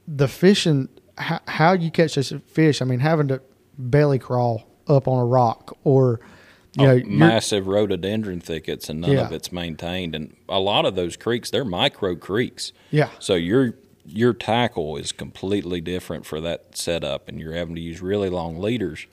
[0.06, 2.80] the fishing, how, how you catch this fish.
[2.80, 3.42] I mean, having to
[3.76, 6.20] belly crawl up on a rock, or
[6.78, 9.26] you know, massive rhododendron thickets, and none Yeah.
[9.26, 10.14] of it's maintained.
[10.14, 12.72] And a lot of those creeks, they're micro creeks.
[12.90, 13.74] yeah, So your
[14.06, 18.58] your tackle is completely different for that setup, and you're having to use really long
[18.58, 19.06] leaders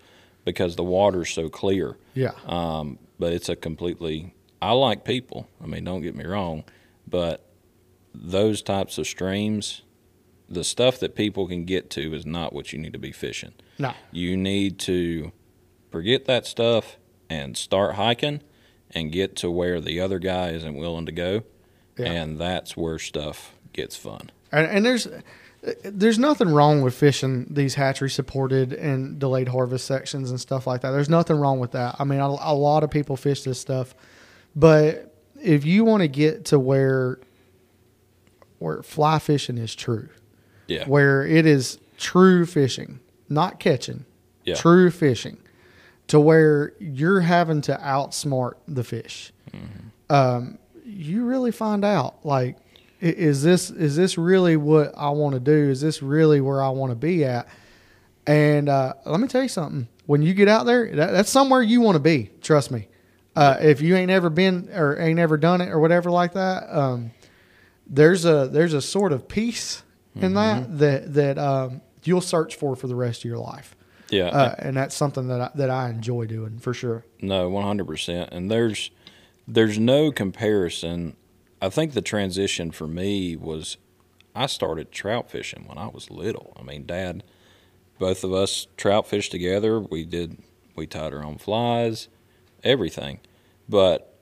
[0.45, 1.97] because the water's so clear.
[2.15, 4.33] yeah, Um, but it's a completely.
[4.61, 5.47] I like people.
[5.61, 6.63] I mean, don't get me wrong,
[7.07, 7.43] but
[8.15, 9.83] those types of streams,
[10.49, 13.51] the stuff that people can get to is not what you need to be fishing.
[13.77, 15.31] no, You need to
[15.91, 16.96] forget that stuff
[17.29, 18.41] and start hiking
[18.91, 21.43] and get to where the other guy isn't willing to go,
[21.97, 22.11] Yeah.
[22.11, 24.31] and that's where stuff gets fun.
[24.51, 25.07] and, and there's
[25.83, 30.81] there's nothing wrong with fishing these hatchery supported and delayed harvest sections and stuff like
[30.81, 30.91] that.
[30.91, 31.95] There's nothing wrong with that.
[31.99, 33.93] I mean, a, a lot of people fish this stuff,
[34.55, 35.13] but
[35.43, 37.19] if you want to get to where
[38.59, 40.09] where fly fishing is true,
[40.67, 44.05] Yeah, where it is true fishing, not catching,
[44.45, 44.55] Yeah.
[44.55, 45.37] true fishing,
[46.07, 49.31] to where you're having to outsmart the fish.
[50.09, 52.57] Um, you really find out like,
[53.01, 55.69] is this is this really what I want to do?
[55.69, 57.47] Is this really where I want to be at?
[58.25, 59.87] And uh, let me tell you something.
[60.05, 62.31] When you get out there, that, that's somewhere you want to be.
[62.41, 62.87] Trust me.
[63.35, 66.63] Uh, if you ain't ever been or ain't ever done it or whatever like that,
[66.75, 67.11] um,
[67.85, 69.83] there's a there's a sort of peace
[70.15, 73.75] in that that that um, you'll search for for the rest of your life,
[74.09, 74.27] yeah.
[74.27, 77.05] uh, and that's something that I, that I enjoy doing for sure.
[77.21, 78.29] No, one hundred percent.
[78.31, 78.91] And there's
[79.47, 81.15] there's no comparison.
[81.61, 83.77] I think the transition for me was
[84.35, 86.55] I started trout fishing when I was little.
[86.59, 87.23] I mean, Dad,
[87.97, 89.79] both of us trout fished together.
[89.79, 90.37] We did
[90.75, 92.07] we tied our own flies,
[92.63, 93.19] everything.
[93.67, 94.13] But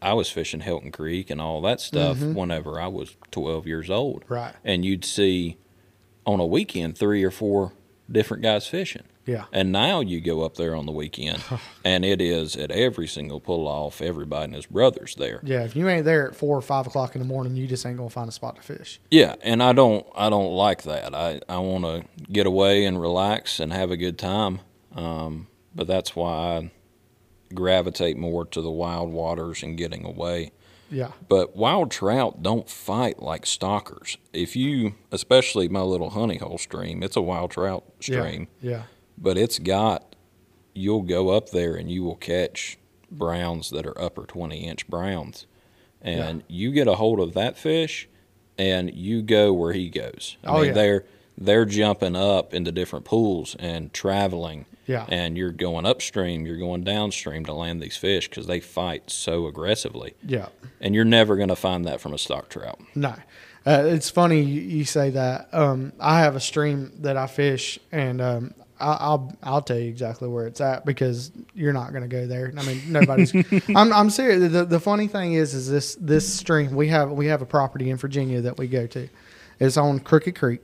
[0.00, 4.24] I was fishing Hilton Creek and all that stuff whenever I was twelve years old.
[4.28, 4.54] Right.
[4.64, 5.58] And you'd see
[6.26, 7.72] on a weekend three or four
[8.10, 9.04] different guys fishing.
[9.26, 9.44] Yeah.
[9.52, 11.42] And now you go up there on the weekend,
[11.84, 15.40] and it is at every single pull off, everybody and his brothers there.
[15.44, 15.62] Yeah.
[15.64, 17.96] If you ain't there at four or five o'clock in the morning, you just ain't
[17.96, 19.00] gonna find a spot to fish.
[19.10, 21.14] Yeah, and I don't I don't like that.
[21.14, 24.60] I I want to get away and relax and have a good time.
[24.94, 26.70] Um, but that's why I
[27.54, 30.52] gravitate more to the wild waters and getting away.
[30.90, 31.12] Yeah.
[31.26, 34.18] But wild trout don't fight like stockers.
[34.34, 38.82] If you, especially my little honey hole stream, it's a wild trout stream, Yeah.
[39.18, 40.16] But it's got,
[40.74, 42.78] you'll go up there and you will catch
[43.10, 45.46] browns that are upper 20 inch browns.
[46.00, 48.08] And you get a hold of that fish
[48.58, 50.36] and you go where he goes.
[50.42, 50.72] I Oh, mean, yeah.
[50.72, 51.04] they're,
[51.38, 55.06] they're jumping up into different pools and traveling Yeah.
[55.08, 59.46] and you're going upstream, you're going downstream to land these fish because they fight so
[59.46, 60.14] aggressively.
[60.26, 60.48] Yeah.
[60.80, 62.80] And you're never going to find that from a stock trout.
[62.96, 63.14] No.
[63.64, 65.48] Uh, it's funny you, you say that.
[65.54, 70.28] Um, I have a stream that I fish, and um, I'll I'll tell you exactly
[70.28, 72.52] where it's at because you're not going to go there.
[72.56, 73.32] I mean, nobody's.
[73.76, 74.52] I'm I'm serious.
[74.52, 77.90] The, the funny thing is, is this this stream we have we have a property
[77.90, 79.08] in Virginia that we go to.
[79.60, 80.60] It's on Crooked Creek,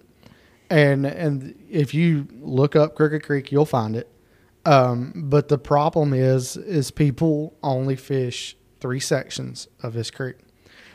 [0.71, 4.09] and and if you look up Crooked Creek, you'll find it.
[4.67, 10.37] Um, but the problem is, is people only fish three sections of this creek.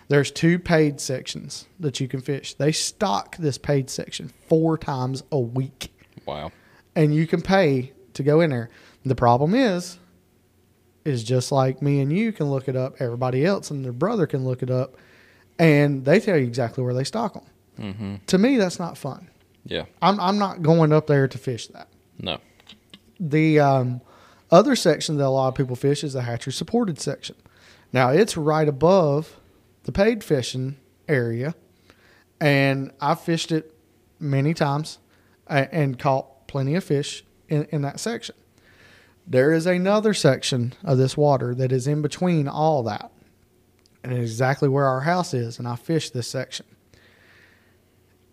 [0.09, 2.53] There's two paid sections that you can fish.
[2.53, 5.91] They stock this paid section four times a week,
[6.26, 6.51] Wow.
[6.95, 8.69] And you can pay to go in there.
[9.05, 9.97] The problem is,
[11.05, 12.95] is just like me and you can look it up.
[12.99, 14.95] Everybody else and their brother can look it up,
[15.59, 17.43] and they tell you exactly where they stock them.
[17.79, 18.15] Mm-hmm.
[18.27, 19.29] To me, that's not fun.
[19.65, 19.85] Yeah.
[20.01, 21.87] I'm I'm not going up there to fish that.
[22.19, 22.39] No.
[23.19, 24.01] The um,
[24.51, 27.35] other section that a lot of people fish is the hatchery supported section.
[27.91, 29.39] Now it's right above
[29.83, 30.77] the paid fishing
[31.07, 31.55] area,
[32.39, 33.73] and I fished it
[34.19, 34.99] many times
[35.47, 38.36] a- and caught plenty of fish in, in that section.
[39.26, 43.12] There is another section of this water that is in between all that,
[44.04, 46.68] and it's exactly where our house is, and I fished this section.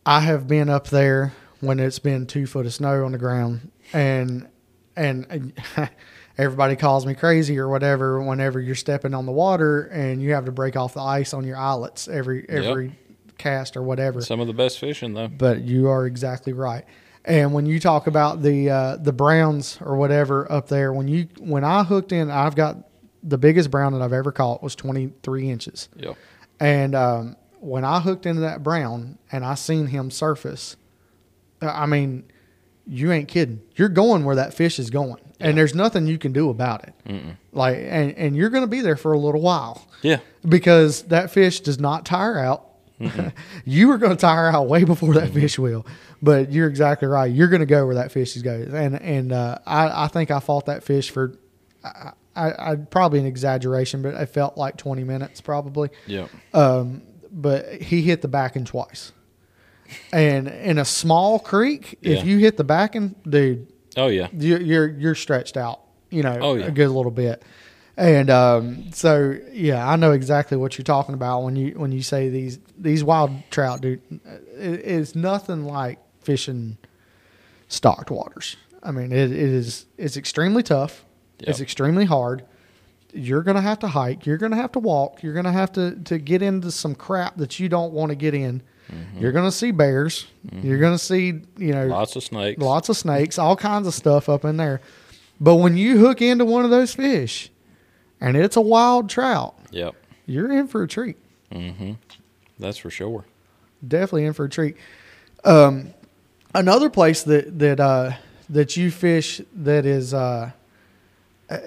[0.05, 3.71] I have been up there when it's been two foot of snow on the ground,
[3.95, 4.47] and
[4.95, 5.55] and
[6.37, 10.45] everybody calls me crazy or whatever whenever you're stepping on the water and you have
[10.45, 12.99] to break off the ice on your eyelets every every
[13.39, 14.21] cast or whatever.
[14.21, 15.29] Some of the best fishing though.
[15.29, 16.85] But you are exactly right.
[17.25, 21.29] And when you talk about the uh, the browns or whatever up there, when you
[21.39, 22.79] when I hooked in, I've got
[23.23, 25.89] the biggest brown that I've ever caught was 23 inches.
[25.97, 26.15] Yeah.
[26.59, 30.77] And um, when I hooked into that brown and I seen him surface,
[31.61, 32.25] uh, I mean,
[32.87, 33.61] you ain't kidding.
[33.77, 36.95] You're going where that fish is going, and there's nothing you can do about it.
[37.07, 37.37] Mm-mm.
[37.53, 40.21] Like, and and you're going to be there for a little while Yeah.
[40.49, 42.67] because that fish does not tire out.
[43.65, 45.87] you are going to tire out way before that fish will.
[46.23, 47.33] But you're exactly right.
[47.33, 50.31] You're going to go where that fish is going, and and uh, I I think
[50.31, 51.35] I fought that fish for.
[51.85, 55.89] I, I, I probably an exaggeration, but it felt like 20 minutes probably.
[56.07, 56.29] Yeah.
[56.55, 59.11] Um, but he hit the backing twice.
[60.13, 62.19] And in a small creek, Yeah.
[62.19, 64.29] if you hit the backing, dude, Oh yeah.
[64.33, 65.81] you, you're you're stretched out,
[66.11, 66.67] you know, Oh, yeah.
[66.67, 67.43] a good little bit.
[68.01, 72.03] And um, so, yeah, I know exactly what you're talking about when you when you
[72.03, 74.01] say these these wild trout, dude.
[74.27, 76.79] Uh, it, it's nothing like fishing
[77.69, 78.57] stocked waters.
[78.83, 81.05] I mean, it, it is it's extremely tough.
[81.41, 82.45] It's extremely hard.
[83.13, 84.25] You're gonna have to hike.
[84.25, 85.23] You're gonna have to walk.
[85.23, 88.33] You're gonna have to to get into some crap that you don't want to get
[88.33, 88.63] in.
[88.91, 89.21] Mm-hmm.
[89.21, 90.27] You're gonna see bears.
[90.47, 90.67] Mm-hmm.
[90.67, 92.63] You're gonna see you know Lots of snakes.
[92.63, 94.81] lots of snakes, all kinds of stuff up in there.
[95.39, 97.51] But when you hook into one of those fish,
[98.21, 99.95] and it's a wild trout, Yep.
[100.27, 101.17] you're in for a treat.
[101.53, 101.93] Mm-hmm.
[102.59, 103.25] That's for sure.
[103.87, 104.77] Definitely in for a treat.
[105.45, 105.95] Um,
[106.55, 108.13] another place that that uh,
[108.51, 110.51] that you fish that is uh,
[111.49, 111.59] uh,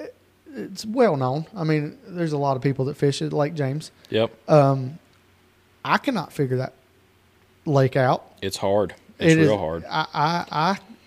[0.56, 1.47] it's well known.
[1.56, 3.91] I mean, there's a lot of people that fish at Lake James.
[4.12, 4.32] Yep.
[4.49, 4.99] Um,
[5.84, 6.74] I cannot figure that
[7.66, 8.24] lake out.
[8.41, 8.93] It's hard.
[9.20, 9.84] It's It is- real hard.
[9.89, 10.45] I, I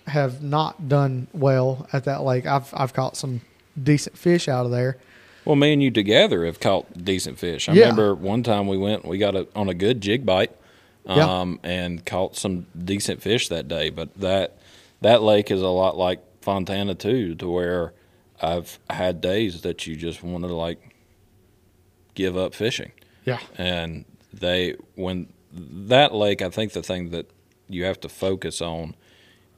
[0.05, 2.45] I have not done well at that lake.
[2.45, 3.41] I've I've caught some
[3.81, 4.97] decent fish out of there.
[5.47, 7.69] Well, me and you together have caught decent fish.
[7.69, 7.83] I Yeah.
[7.83, 10.51] remember one time we went, we got a, on a good jig bite,
[11.05, 11.23] Yeah.
[11.39, 13.89] um, and caught some decent fish that day.
[13.89, 14.57] But that
[14.99, 17.93] that lake is a lot like Fontana too, to where
[18.41, 20.79] I've had days that you just want to like
[22.13, 22.91] give up fishing.
[23.25, 23.39] Yeah.
[23.57, 27.29] and they when that lake i think the thing that
[27.67, 28.95] you have to focus on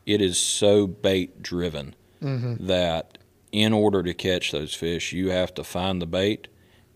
[0.08, 2.66] it is so bait driven Mm-hmm.
[2.66, 3.19] that
[3.52, 6.48] in order to catch those fish you have to find the bait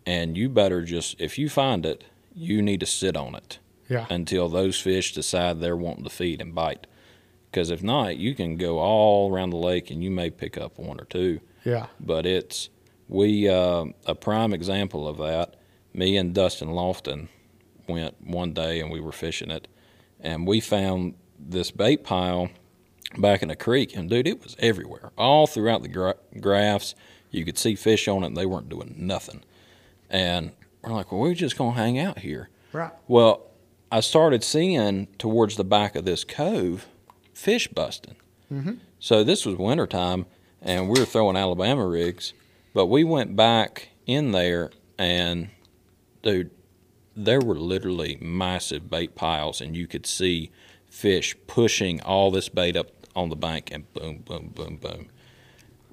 [0.06, 2.04] and you better just if you find it
[2.36, 4.06] you need to sit on it Yeah.
[4.10, 6.88] until those fish decide they're wanting to feed and bite
[7.52, 10.80] Because if not, you can go all around the lake and you may pick up
[10.80, 11.40] one or two.
[11.64, 11.86] Yeah.
[12.00, 12.70] But it's
[13.08, 15.56] we uh, a prime example of that.
[15.94, 17.28] Me and Dustin Lofton
[17.88, 19.68] went one day and we were fishing it,
[20.20, 22.50] and we found this bait pile
[23.18, 26.96] back in the creek, and dude, it was everywhere, all throughout the gra- graphs.
[27.32, 29.42] You could see fish on it, and they weren't doing nothing.
[30.10, 30.52] And
[30.84, 32.50] we're like, well, we're just gonna hang out here.
[32.72, 32.92] Right.
[33.08, 33.48] Well,
[33.92, 36.88] I started seeing towards the back of this cove
[37.34, 38.16] fish busting.
[38.52, 38.78] Mhm.
[39.00, 40.26] So this was wintertime,
[40.62, 42.34] and we were throwing Alabama rigs,
[42.74, 45.50] but we went back in there, and
[46.22, 46.52] dude,
[47.16, 50.52] there were literally massive bait piles, and you could see
[50.88, 55.10] fish pushing all this bait up on the bank, and boom, boom, boom, boom.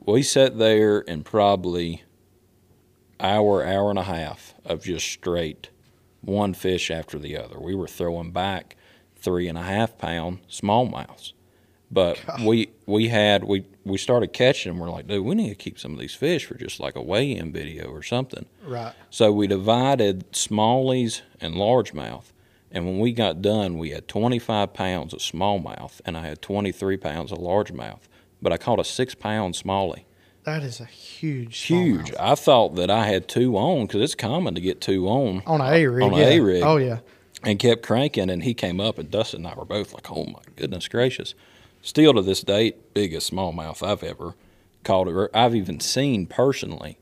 [0.05, 2.03] We sat there and probably
[3.19, 5.71] hour, hour and a half of just straight
[6.23, 7.59] one fish after the other.
[7.59, 8.77] We were throwing back
[9.17, 11.33] three and a half pound smallmouths.
[11.91, 12.45] But God.
[12.45, 14.81] we we had we we started catching them.
[14.81, 17.03] We're like, dude, we need to keep some of these fish for just like a
[17.03, 18.47] weigh-in video or something.
[18.65, 18.93] Right.
[19.11, 22.30] So we divided smallies and largemouth.
[22.73, 26.97] And when we got done, we had 25 pounds of smallmouth and I had 23
[26.97, 28.03] pounds of largemouth.
[28.43, 30.05] But I caught a six pound smallie.
[30.45, 31.59] That is a huge.
[31.59, 32.11] Huge.
[32.13, 32.17] smallmouth.
[32.21, 35.61] I thought that I had two on because it's common to get two on On
[35.61, 36.03] an A rig.
[36.05, 36.27] On an yeah.
[36.27, 36.63] A-rig.
[36.63, 37.01] Oh yeah.
[37.43, 38.31] and kept cranking.
[38.31, 41.35] And he came up, and Dustin and I were both like, "Oh my goodness gracious!"
[41.83, 44.35] Still to this date, biggest smallmouth I've ever
[44.85, 45.09] caught.
[45.09, 46.99] Or I've even seen personally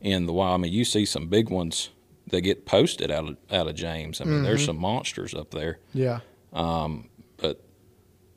[0.00, 0.54] in the wild.
[0.54, 1.90] I mean, you see some big ones
[2.32, 4.20] that get posted out of out of James.
[4.20, 5.78] I mean, there's some monsters up there.
[5.94, 6.20] Yeah.
[6.52, 7.62] Um, But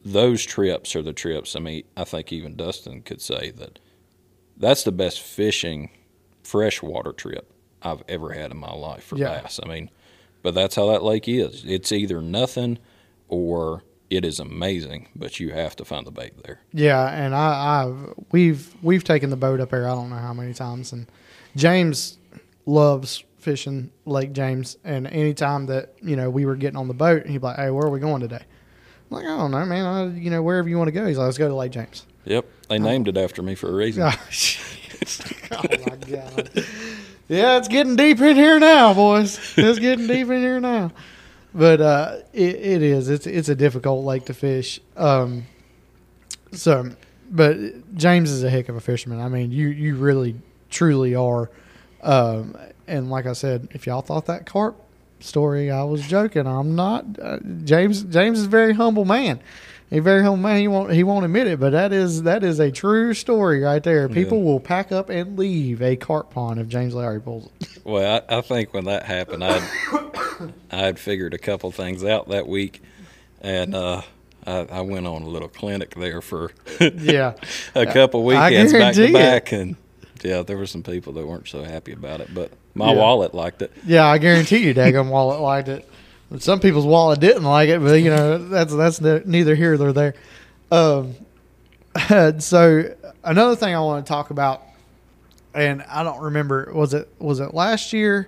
[0.06, 1.56] those trips are the trips.
[1.56, 3.80] I mean, I think even Dustin could say that
[4.58, 5.90] that's the best fishing
[6.44, 9.42] freshwater trip I've ever had in my life for Yeah.
[9.42, 9.60] bass.
[9.64, 9.90] I mean,
[10.44, 11.64] but that's how that lake is.
[11.66, 12.78] It's either nothing
[13.28, 16.60] or it is amazing, but you have to find the bait there.
[16.72, 19.88] Yeah, and I, I've we've we've taken the boat up there.
[19.90, 21.08] I don't know how many times, and
[21.56, 22.18] James
[22.68, 24.78] loves fishing Lake James.
[24.84, 27.56] And anytime that you know we were getting on the boat, and he'd be like,
[27.56, 28.44] "Hey, where are we going today?"
[29.12, 29.86] I'm like, I don't know, man.
[29.86, 31.06] I, you know, wherever you want to go.
[31.06, 33.74] He's like, "Let's go to Lake James." Yep, they named it after me for a
[33.74, 34.12] reason.
[35.52, 36.66] Oh, oh my god.
[37.28, 39.38] Yeah, it's getting deep in here now, boys.
[39.58, 40.92] It's getting deep in here now.
[41.54, 43.10] But uh, it, it is.
[43.10, 44.80] It's it's a difficult lake to fish.
[44.96, 45.46] Um,
[46.52, 46.92] so,
[47.30, 47.58] but
[47.96, 49.20] James is a heck of a fisherman.
[49.20, 50.36] I mean, you you really
[50.70, 51.50] truly are.
[52.04, 52.56] Um,
[52.88, 54.80] and like I said, if y'all thought that carp
[55.20, 56.46] story, I was joking.
[56.48, 57.06] I'm not.
[57.22, 59.40] Uh, James James is a very humble man.
[59.92, 60.60] A very humble man.
[60.60, 63.84] He won't he won't admit it, but that is that is a true story right
[63.84, 64.10] there.
[64.10, 67.70] People will pack up and leave a carp pond if James Larry pulls it.
[67.86, 69.62] Well, I, I think when that happened, I'd
[70.72, 72.82] I'd figured a couple things out that week,
[73.42, 74.02] and uh,
[74.48, 77.36] I, I went on a little clinic there for Yeah.
[77.76, 79.14] a couple weekends back to it.
[79.14, 79.76] back, and
[80.24, 83.00] yeah, there were some people that weren't so happy about it, but my Yeah.
[83.00, 83.72] wallet liked it.
[83.86, 85.90] Yeah, I guarantee you, Daggum wallet liked it.
[86.40, 90.14] Some people's wallet didn't like it, but you know that's that's neither here nor there.
[90.72, 91.16] Um,
[92.40, 94.62] so another thing I want to talk about,
[95.54, 98.28] and I don't remember was it was it last year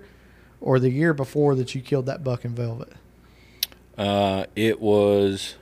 [0.61, 2.93] or the year before that you killed that buck in velvet?
[3.97, 5.55] Uh, it was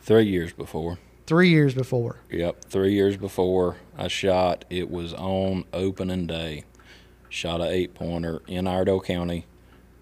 [0.00, 0.98] three years before.
[1.26, 2.18] Three years before.
[2.30, 4.64] Yep, three years before I shot.
[4.70, 6.64] It was on opening day.
[7.36, 9.44] Shot a eight pointer in Iredell County.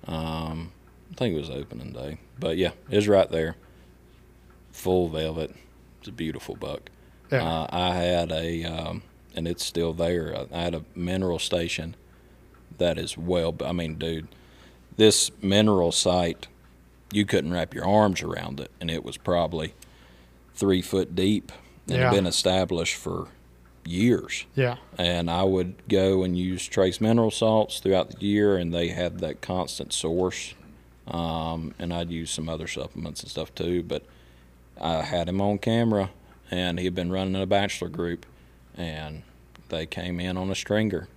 [0.06, 0.70] Um,
[1.10, 3.56] I think it was opening day, but yeah, it was right there.
[4.70, 5.52] Full velvet.
[5.98, 6.90] It's a beautiful buck.
[7.32, 7.42] Yeah.
[7.42, 9.02] Uh, I had a, um,
[9.34, 10.46] and it's still there.
[10.52, 11.96] I had a mineral station
[12.78, 13.52] that is well.
[13.64, 14.28] I mean, dude,
[14.96, 16.46] this mineral site,
[17.12, 19.74] you couldn't wrap your arms around it, and it was probably
[20.54, 21.50] three foot deep
[21.88, 22.04] and Yeah.
[22.04, 23.26] had been established for
[23.86, 24.46] years.
[24.54, 24.76] yeah.
[24.98, 29.18] And I would go and use trace mineral salts throughout the year, and they had
[29.20, 30.54] that constant source.
[31.06, 33.82] Um, and I'd use some other supplements and stuff too.
[33.82, 34.04] But
[34.80, 36.10] I had him on camera,
[36.50, 38.26] and he had been running a bachelor group,
[38.76, 39.22] and
[39.68, 41.08] they came in on a stringer.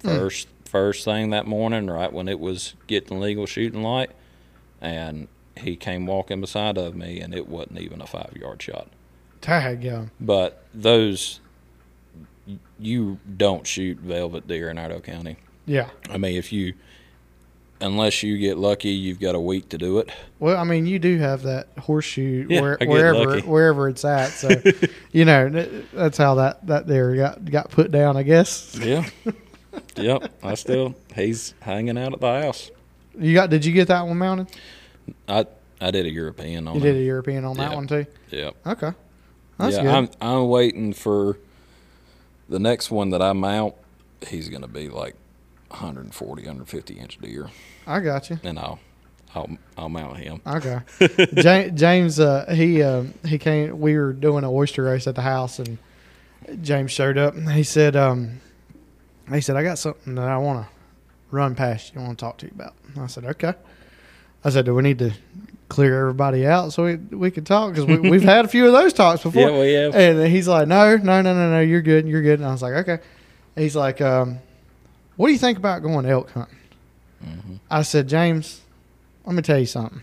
[0.00, 4.10] First, first thing that morning, right when it was getting legal shooting light,
[4.80, 8.88] and he came walking beside of me, and it wasn't even a five yard shot.
[9.42, 10.10] Daggum.
[10.20, 11.40] But those,
[12.80, 15.36] you don't shoot velvet deer in Iredell County.
[15.66, 15.90] Yeah.
[16.08, 16.74] I mean, if you,
[17.80, 20.10] unless you get lucky, you've got a week to do it.
[20.38, 23.46] Well, I mean, you do have that horseshoe Yeah, where, wherever lucky.
[23.46, 24.30] wherever it's at.
[24.30, 24.48] So,
[25.12, 25.48] you know,
[25.92, 28.76] that's how that that there got got put down, I guess.
[28.80, 29.08] Yeah.
[29.96, 30.32] yep.
[30.42, 32.70] I still, he's hanging out at the house.
[33.18, 33.50] You got?
[33.50, 34.48] Did you get that one mounted?
[35.28, 35.46] I
[35.80, 36.84] I did a European on You it.
[36.92, 38.06] did a European on that one too.
[38.30, 38.54] Yep.
[38.66, 38.92] Okay,
[39.58, 39.90] that's yeah, good.
[39.90, 41.36] I'm I'm waiting for
[42.50, 43.74] the next one that I mount.
[44.26, 45.14] He's going to be like
[45.68, 47.48] 140, 150 inch deer,
[47.86, 48.38] I got you.
[48.42, 48.78] and I'll
[49.34, 49.48] I'll
[49.78, 50.42] I'll mount him.
[50.46, 50.80] Okay.
[51.74, 53.80] James, uh, he um, he came.
[53.80, 55.78] We were doing an oyster race at the house, and
[56.60, 57.34] James showed up.
[57.34, 58.40] And he said, um,
[59.32, 60.72] he said, I got something that I want to
[61.30, 62.00] run past you.
[62.00, 62.74] I want to talk to you about.
[62.94, 63.54] And I said, okay.
[64.44, 65.12] I said, do we need to
[65.70, 68.72] clear everybody out so we we can talk because we, we've had a few of
[68.72, 69.40] those talks before.
[69.50, 69.94] Yeah, we have.
[69.94, 72.40] And he's like, no, no, no, no, no, you're good, you're good.
[72.40, 72.98] And I was like, okay.
[73.56, 74.38] He's like, um,
[75.16, 76.56] what do you think about going elk hunting?
[77.24, 77.54] Mm-hmm.
[77.70, 78.60] I said, James,
[79.24, 80.02] let me tell you something.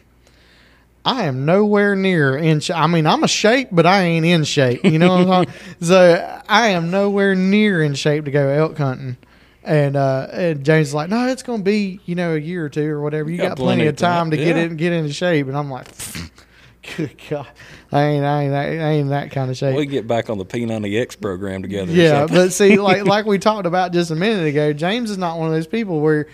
[1.05, 2.59] I am nowhere near in.
[2.59, 4.83] Sh- I mean, I'm a shape, but I ain't in shape.
[4.83, 5.57] You know what I'm saying?
[5.81, 9.17] So I am nowhere near in shape to go elk hunting.
[9.67, 12.65] And uh, and James is like, no, it's going to be you know a year
[12.65, 13.29] or two or whatever.
[13.29, 14.63] You got, plenty, of time, to get yeah.
[14.63, 15.47] in get into shape.
[15.47, 15.87] And I'm like,
[16.95, 17.47] good God,
[17.91, 19.75] I ain't I ain't I ain't that kind of shape.
[19.75, 21.91] We get back on the P90X program together.
[21.91, 25.37] Yeah, but see, like like we talked about just a minute ago, James is not
[25.37, 26.27] one of those people where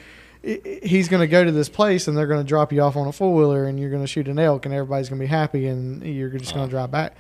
[0.44, 3.08] he's going to go to this place and they're going to drop you off on
[3.08, 5.30] a four wheeler and you're going to shoot an elk and everybody's going to be
[5.30, 7.16] happy and you're just going to drive back.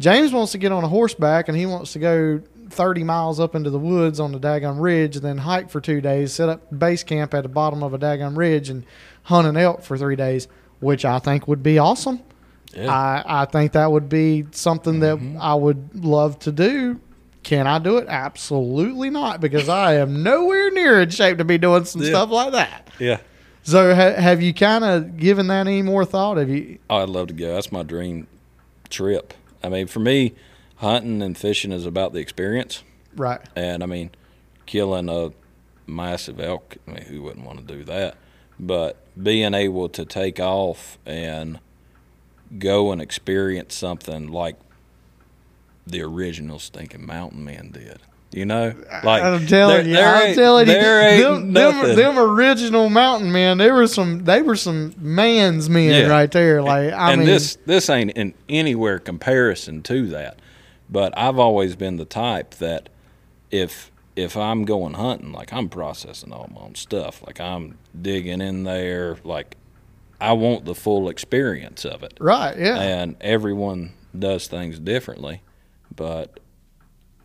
[0.00, 3.54] James wants to get on a horseback and he wants to go 30 miles up
[3.54, 6.78] into the woods on the daggum ridge and then hike for two days, set up
[6.78, 8.84] base camp at the bottom of a daggum ridge and
[9.24, 10.48] hunt an elk for three days,
[10.80, 12.20] which I think would be awesome.
[12.74, 12.92] yeah.
[12.92, 15.40] I, I think that would be something that mm-hmm.
[15.40, 17.00] I would love to do.
[17.42, 18.06] Can I do it?
[18.08, 22.08] Absolutely not, because I am nowhere near in shape to be doing some Yeah.
[22.10, 22.88] stuff like that.
[22.98, 23.18] yeah.
[23.62, 26.36] So, ha- have you kind of given that any more thought?
[26.36, 26.78] Have you?
[26.88, 27.54] Oh, I'd love to go.
[27.54, 28.28] That's my dream
[28.90, 29.34] trip.
[29.62, 30.34] I mean, for me,
[30.76, 32.82] hunting and fishing is about the experience.
[33.14, 33.40] Right.
[33.54, 34.10] And I mean,
[34.66, 35.32] killing a
[35.86, 38.16] massive elk, I mean, who wouldn't want to do that?
[38.58, 41.58] But being able to take off and
[42.58, 44.56] go and experience something like
[45.86, 48.00] the original Stinking Mountain Men did.
[48.32, 48.74] You know?
[49.04, 53.56] Like, I'm telling you, I'm telling you, there ain't them, them, them original mountain men,
[53.56, 56.08] they were some, they were some man's men Yeah.
[56.08, 56.60] right there.
[56.60, 60.38] Like, I and mean, this this ain't in anywhere comparison to that.
[60.88, 62.88] But I've always been the type that
[63.50, 68.40] if if I'm going hunting, like I'm processing all my own stuff, like I'm digging
[68.40, 69.56] in there, like
[70.20, 72.14] I want the full experience of it.
[72.20, 72.56] right?
[72.56, 72.80] Yeah.
[72.80, 75.42] And everyone does things differently,
[75.94, 76.40] but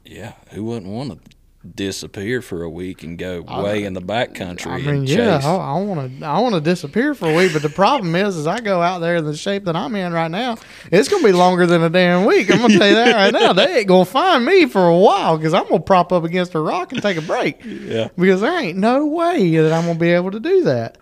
[0.04, 1.32] yeah, who wouldn't want to
[1.76, 5.40] disappear for a week and go way in the back country I mean, and yeah.
[5.44, 7.54] I want to, I want to disappear for a week.
[7.54, 10.12] But the problem is, is I go out there in the shape that I'm in
[10.12, 10.58] right now.
[10.92, 12.52] It's gonna be longer than a damn week.
[12.52, 13.54] I'm gonna tell you that right now.
[13.54, 16.60] They ain't gonna find me for a while because I'm gonna prop up against a
[16.60, 17.64] rock and take a break.
[17.64, 18.10] Yeah.
[18.18, 20.98] because there ain't no way that I'm gonna be able to do that.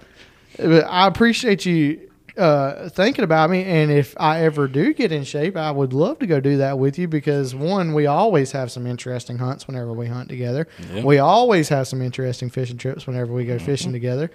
[0.57, 2.09] But I appreciate you
[2.40, 6.20] uh, thinking about me, and if I ever do get in shape, I would love
[6.20, 9.94] to go do that with you because one, we always have some interesting hunts whenever
[9.94, 10.68] we hunt together.
[11.04, 14.32] We always have some interesting fishing trips whenever we go fishing together.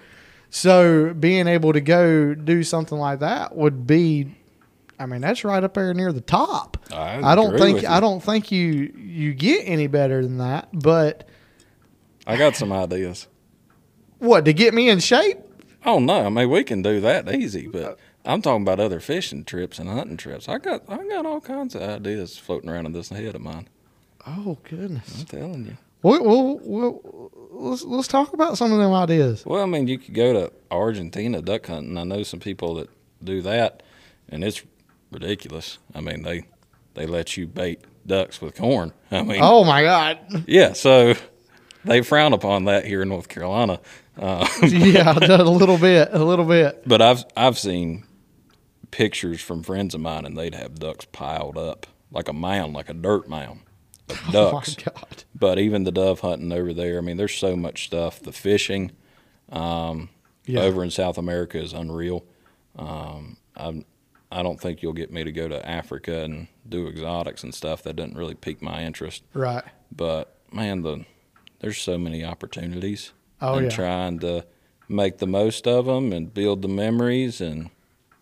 [0.51, 4.35] So being able to go do something like that would be,
[4.99, 6.77] I mean, that's right up there near the top.
[6.93, 10.69] I I don't think I don't think you you get any better than that.
[10.71, 11.27] But
[12.27, 13.27] I got some ideas.
[14.19, 15.39] what to get me in shape?
[15.85, 18.99] Oh no, I mean we can do that easy, uh, but I'm talking about other
[18.99, 20.49] fishing trips and hunting trips.
[20.49, 23.67] I got I got all kinds of ideas floating around in this head of mine.
[24.25, 25.19] Oh goodness.
[25.19, 25.77] I'm telling you.
[26.01, 29.45] Well, well, well, let's let's talk about some of them ideas.
[29.45, 31.97] Well, I mean you could go to Argentina duck hunting.
[31.97, 32.89] I know some people that
[33.23, 33.83] do that,
[34.29, 34.63] and it's
[35.11, 35.77] ridiculous.
[35.93, 36.45] I mean they
[36.95, 38.91] they let you bait ducks with corn.
[39.11, 40.19] I mean, Oh my God!
[40.47, 41.13] yeah, so
[41.83, 43.79] they frown upon that here in North Carolina.
[44.17, 46.83] Uh, yeah, a little bit, a little bit.
[46.87, 48.05] But I've I've seen
[48.91, 52.89] pictures from friends of mine, and they'd have ducks piled up like a mound, like
[52.89, 53.61] a dirt mound
[54.09, 54.75] of ducks.
[54.87, 55.23] Oh my God!
[55.33, 58.19] but even the dove hunting over there, I mean, there's so much stuff.
[58.21, 58.91] The fishing
[59.51, 60.09] um,
[60.45, 60.61] Yeah.
[60.61, 62.23] over in South America is unreal.
[62.77, 63.85] Um, I'm,
[64.31, 67.83] I don't think you'll get me to go to Africa and do exotics and stuff.
[67.83, 69.23] That doesn't really pique my interest.
[69.33, 69.63] Right.
[69.91, 71.05] But man, the
[71.59, 73.11] there's so many opportunities.
[73.41, 73.75] Oh, and yeah.
[73.75, 74.45] trying to
[74.87, 77.69] make the most of them and build the memories and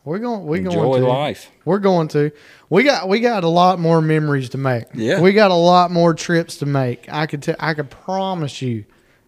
[0.06, 0.44] We're going.
[0.46, 1.08] We're enjoy going to.
[1.08, 1.52] life.
[1.66, 2.32] We're going to.
[2.70, 3.08] We got.
[3.08, 4.86] We got a lot more memories to make.
[4.94, 5.22] Yeah.
[5.22, 7.08] We got a lot more trips to make.
[7.12, 7.44] I could.
[7.44, 8.86] T- I could promise you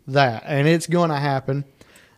[0.07, 1.65] that, and it's going to happen.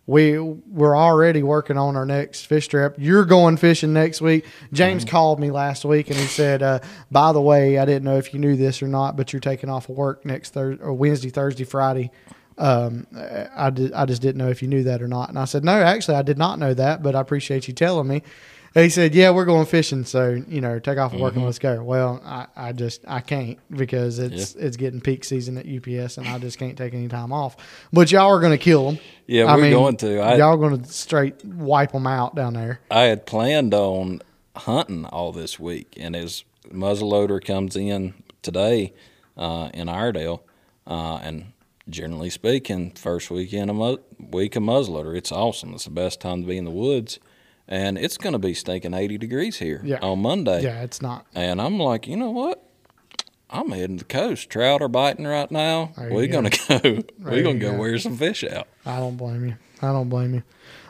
[0.05, 2.95] We we're already working on our next fish trip.
[2.97, 4.45] You're going fishing next week.
[4.72, 5.11] James Mm-hmm.
[5.11, 6.80] called me last week and he said, uh,
[7.11, 9.70] "By the way, I didn't know if you knew this or not, but you're taking
[9.70, 12.11] off of work next Thursday or Wednesday, Thursday, Friday."
[12.58, 13.08] Um,
[13.55, 15.30] I did, I just didn't know if you knew that or not.
[15.30, 18.08] And I said, "No, actually, I did not know that, but I appreciate you telling
[18.08, 18.24] me."
[18.84, 21.60] he said, "Yeah, we're going fishing, so you know, take off of work and let's
[21.60, 26.18] go." Well, I, I just I can't because it's it's getting peak season at UPS,
[26.18, 27.58] and I just can't take any time off.
[27.91, 28.99] But y'all are going to kill them.
[29.26, 30.20] Yeah, I we're mean, going to.
[30.20, 32.80] I, y'all going to straight wipe them out down there.
[32.91, 34.22] I had planned on
[34.55, 38.93] hunting all this week, and as muzzleloader comes in today
[39.38, 40.41] uh, in Iredell,
[40.86, 41.53] uh, and
[41.90, 45.74] generally speaking, first weekend of mu- week of muzzleloader, it's awesome.
[45.74, 47.20] It's the best time to be in the woods,
[47.68, 50.00] and it's going to be stinking eighty degrees here Yeah.
[50.02, 50.64] on Monday.
[50.64, 51.26] Yeah, it's not.
[51.36, 52.64] And I'm like, you know what?
[53.50, 54.50] I'm heading to the coast.
[54.50, 55.94] Trout are biting right now.
[55.98, 56.80] We're gonna go.
[57.20, 57.78] We're gonna go go.
[57.78, 58.68] wear some fish out.
[58.86, 59.56] I don't blame you.
[59.82, 60.44] I don't blame you.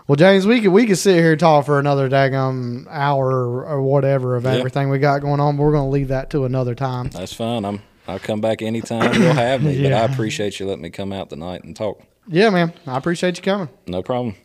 [0.08, 3.66] Well, James, we could we could sit here and talk for another daggum hour or,
[3.68, 4.54] or whatever of Yeah.
[4.54, 5.56] everything we got going on.
[5.58, 7.10] But we're going to leave that to another time.
[7.10, 7.64] That's fine.
[7.66, 7.82] I'm.
[8.08, 9.82] I'll come back anytime you'll have me.
[9.84, 12.02] But I appreciate you letting me come out tonight and talk.
[12.28, 12.74] Yeah, man.
[12.86, 13.70] I appreciate you coming.
[13.86, 14.36] No problem.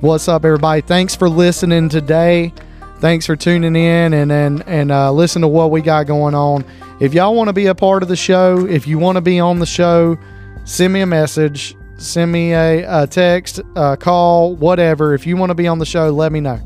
[0.00, 0.80] What's up, everybody?
[0.80, 2.52] Thanks for listening today.
[2.98, 6.64] Thanks for tuning in and and and uh, listen to what we got going on.
[7.00, 9.38] If y'all want to be a part of the show, if you want to be
[9.38, 10.18] on the show,
[10.64, 15.14] send me a message, send me a, a text, a call, whatever.
[15.14, 16.60] If you want to be on the show, let me know.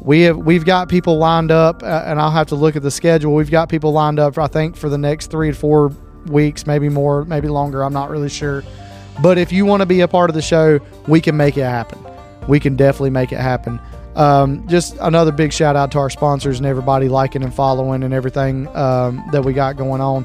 [0.00, 2.90] We have we've got people lined up, uh, and I'll have to look at the
[2.90, 3.34] schedule.
[3.34, 5.92] We've got people lined up, I think, for the next three to four
[6.26, 7.82] weeks, maybe more, maybe longer.
[7.82, 8.62] I'm not really sure.
[9.20, 10.78] But if you want to be a part of the show,
[11.08, 11.98] we can make it happen.
[12.46, 13.80] We can definitely make it happen.
[14.14, 18.14] Um, just another big shout out to our sponsors and everybody liking and following and
[18.14, 20.24] everything um, that we got going on.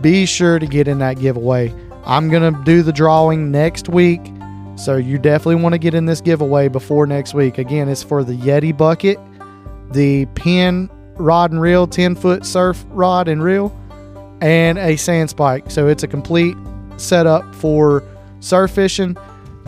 [0.00, 1.72] Be sure to get in that giveaway.
[2.04, 4.20] I'm going to do the drawing next week.
[4.76, 7.58] So you definitely want to get in this giveaway before next week.
[7.58, 9.18] Again, it's for the Yeti bucket,
[9.90, 13.76] the Penn rod and reel, 10 foot surf rod and reel,
[14.40, 15.70] and a sand spike.
[15.70, 16.56] So it's a complete
[16.96, 18.02] setup for
[18.40, 19.16] surf fishing.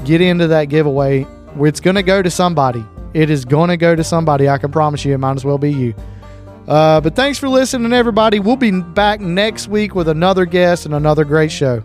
[0.05, 1.26] Get into that giveaway.
[1.61, 2.85] It's going to go to somebody.
[3.12, 4.49] It is going to go to somebody.
[4.49, 5.14] I can promise you.
[5.14, 5.95] It might as well be you.
[6.66, 8.41] Uh, but thanks for listening, everybody.
[8.41, 11.85] We'll be back next week with another guest and another great show.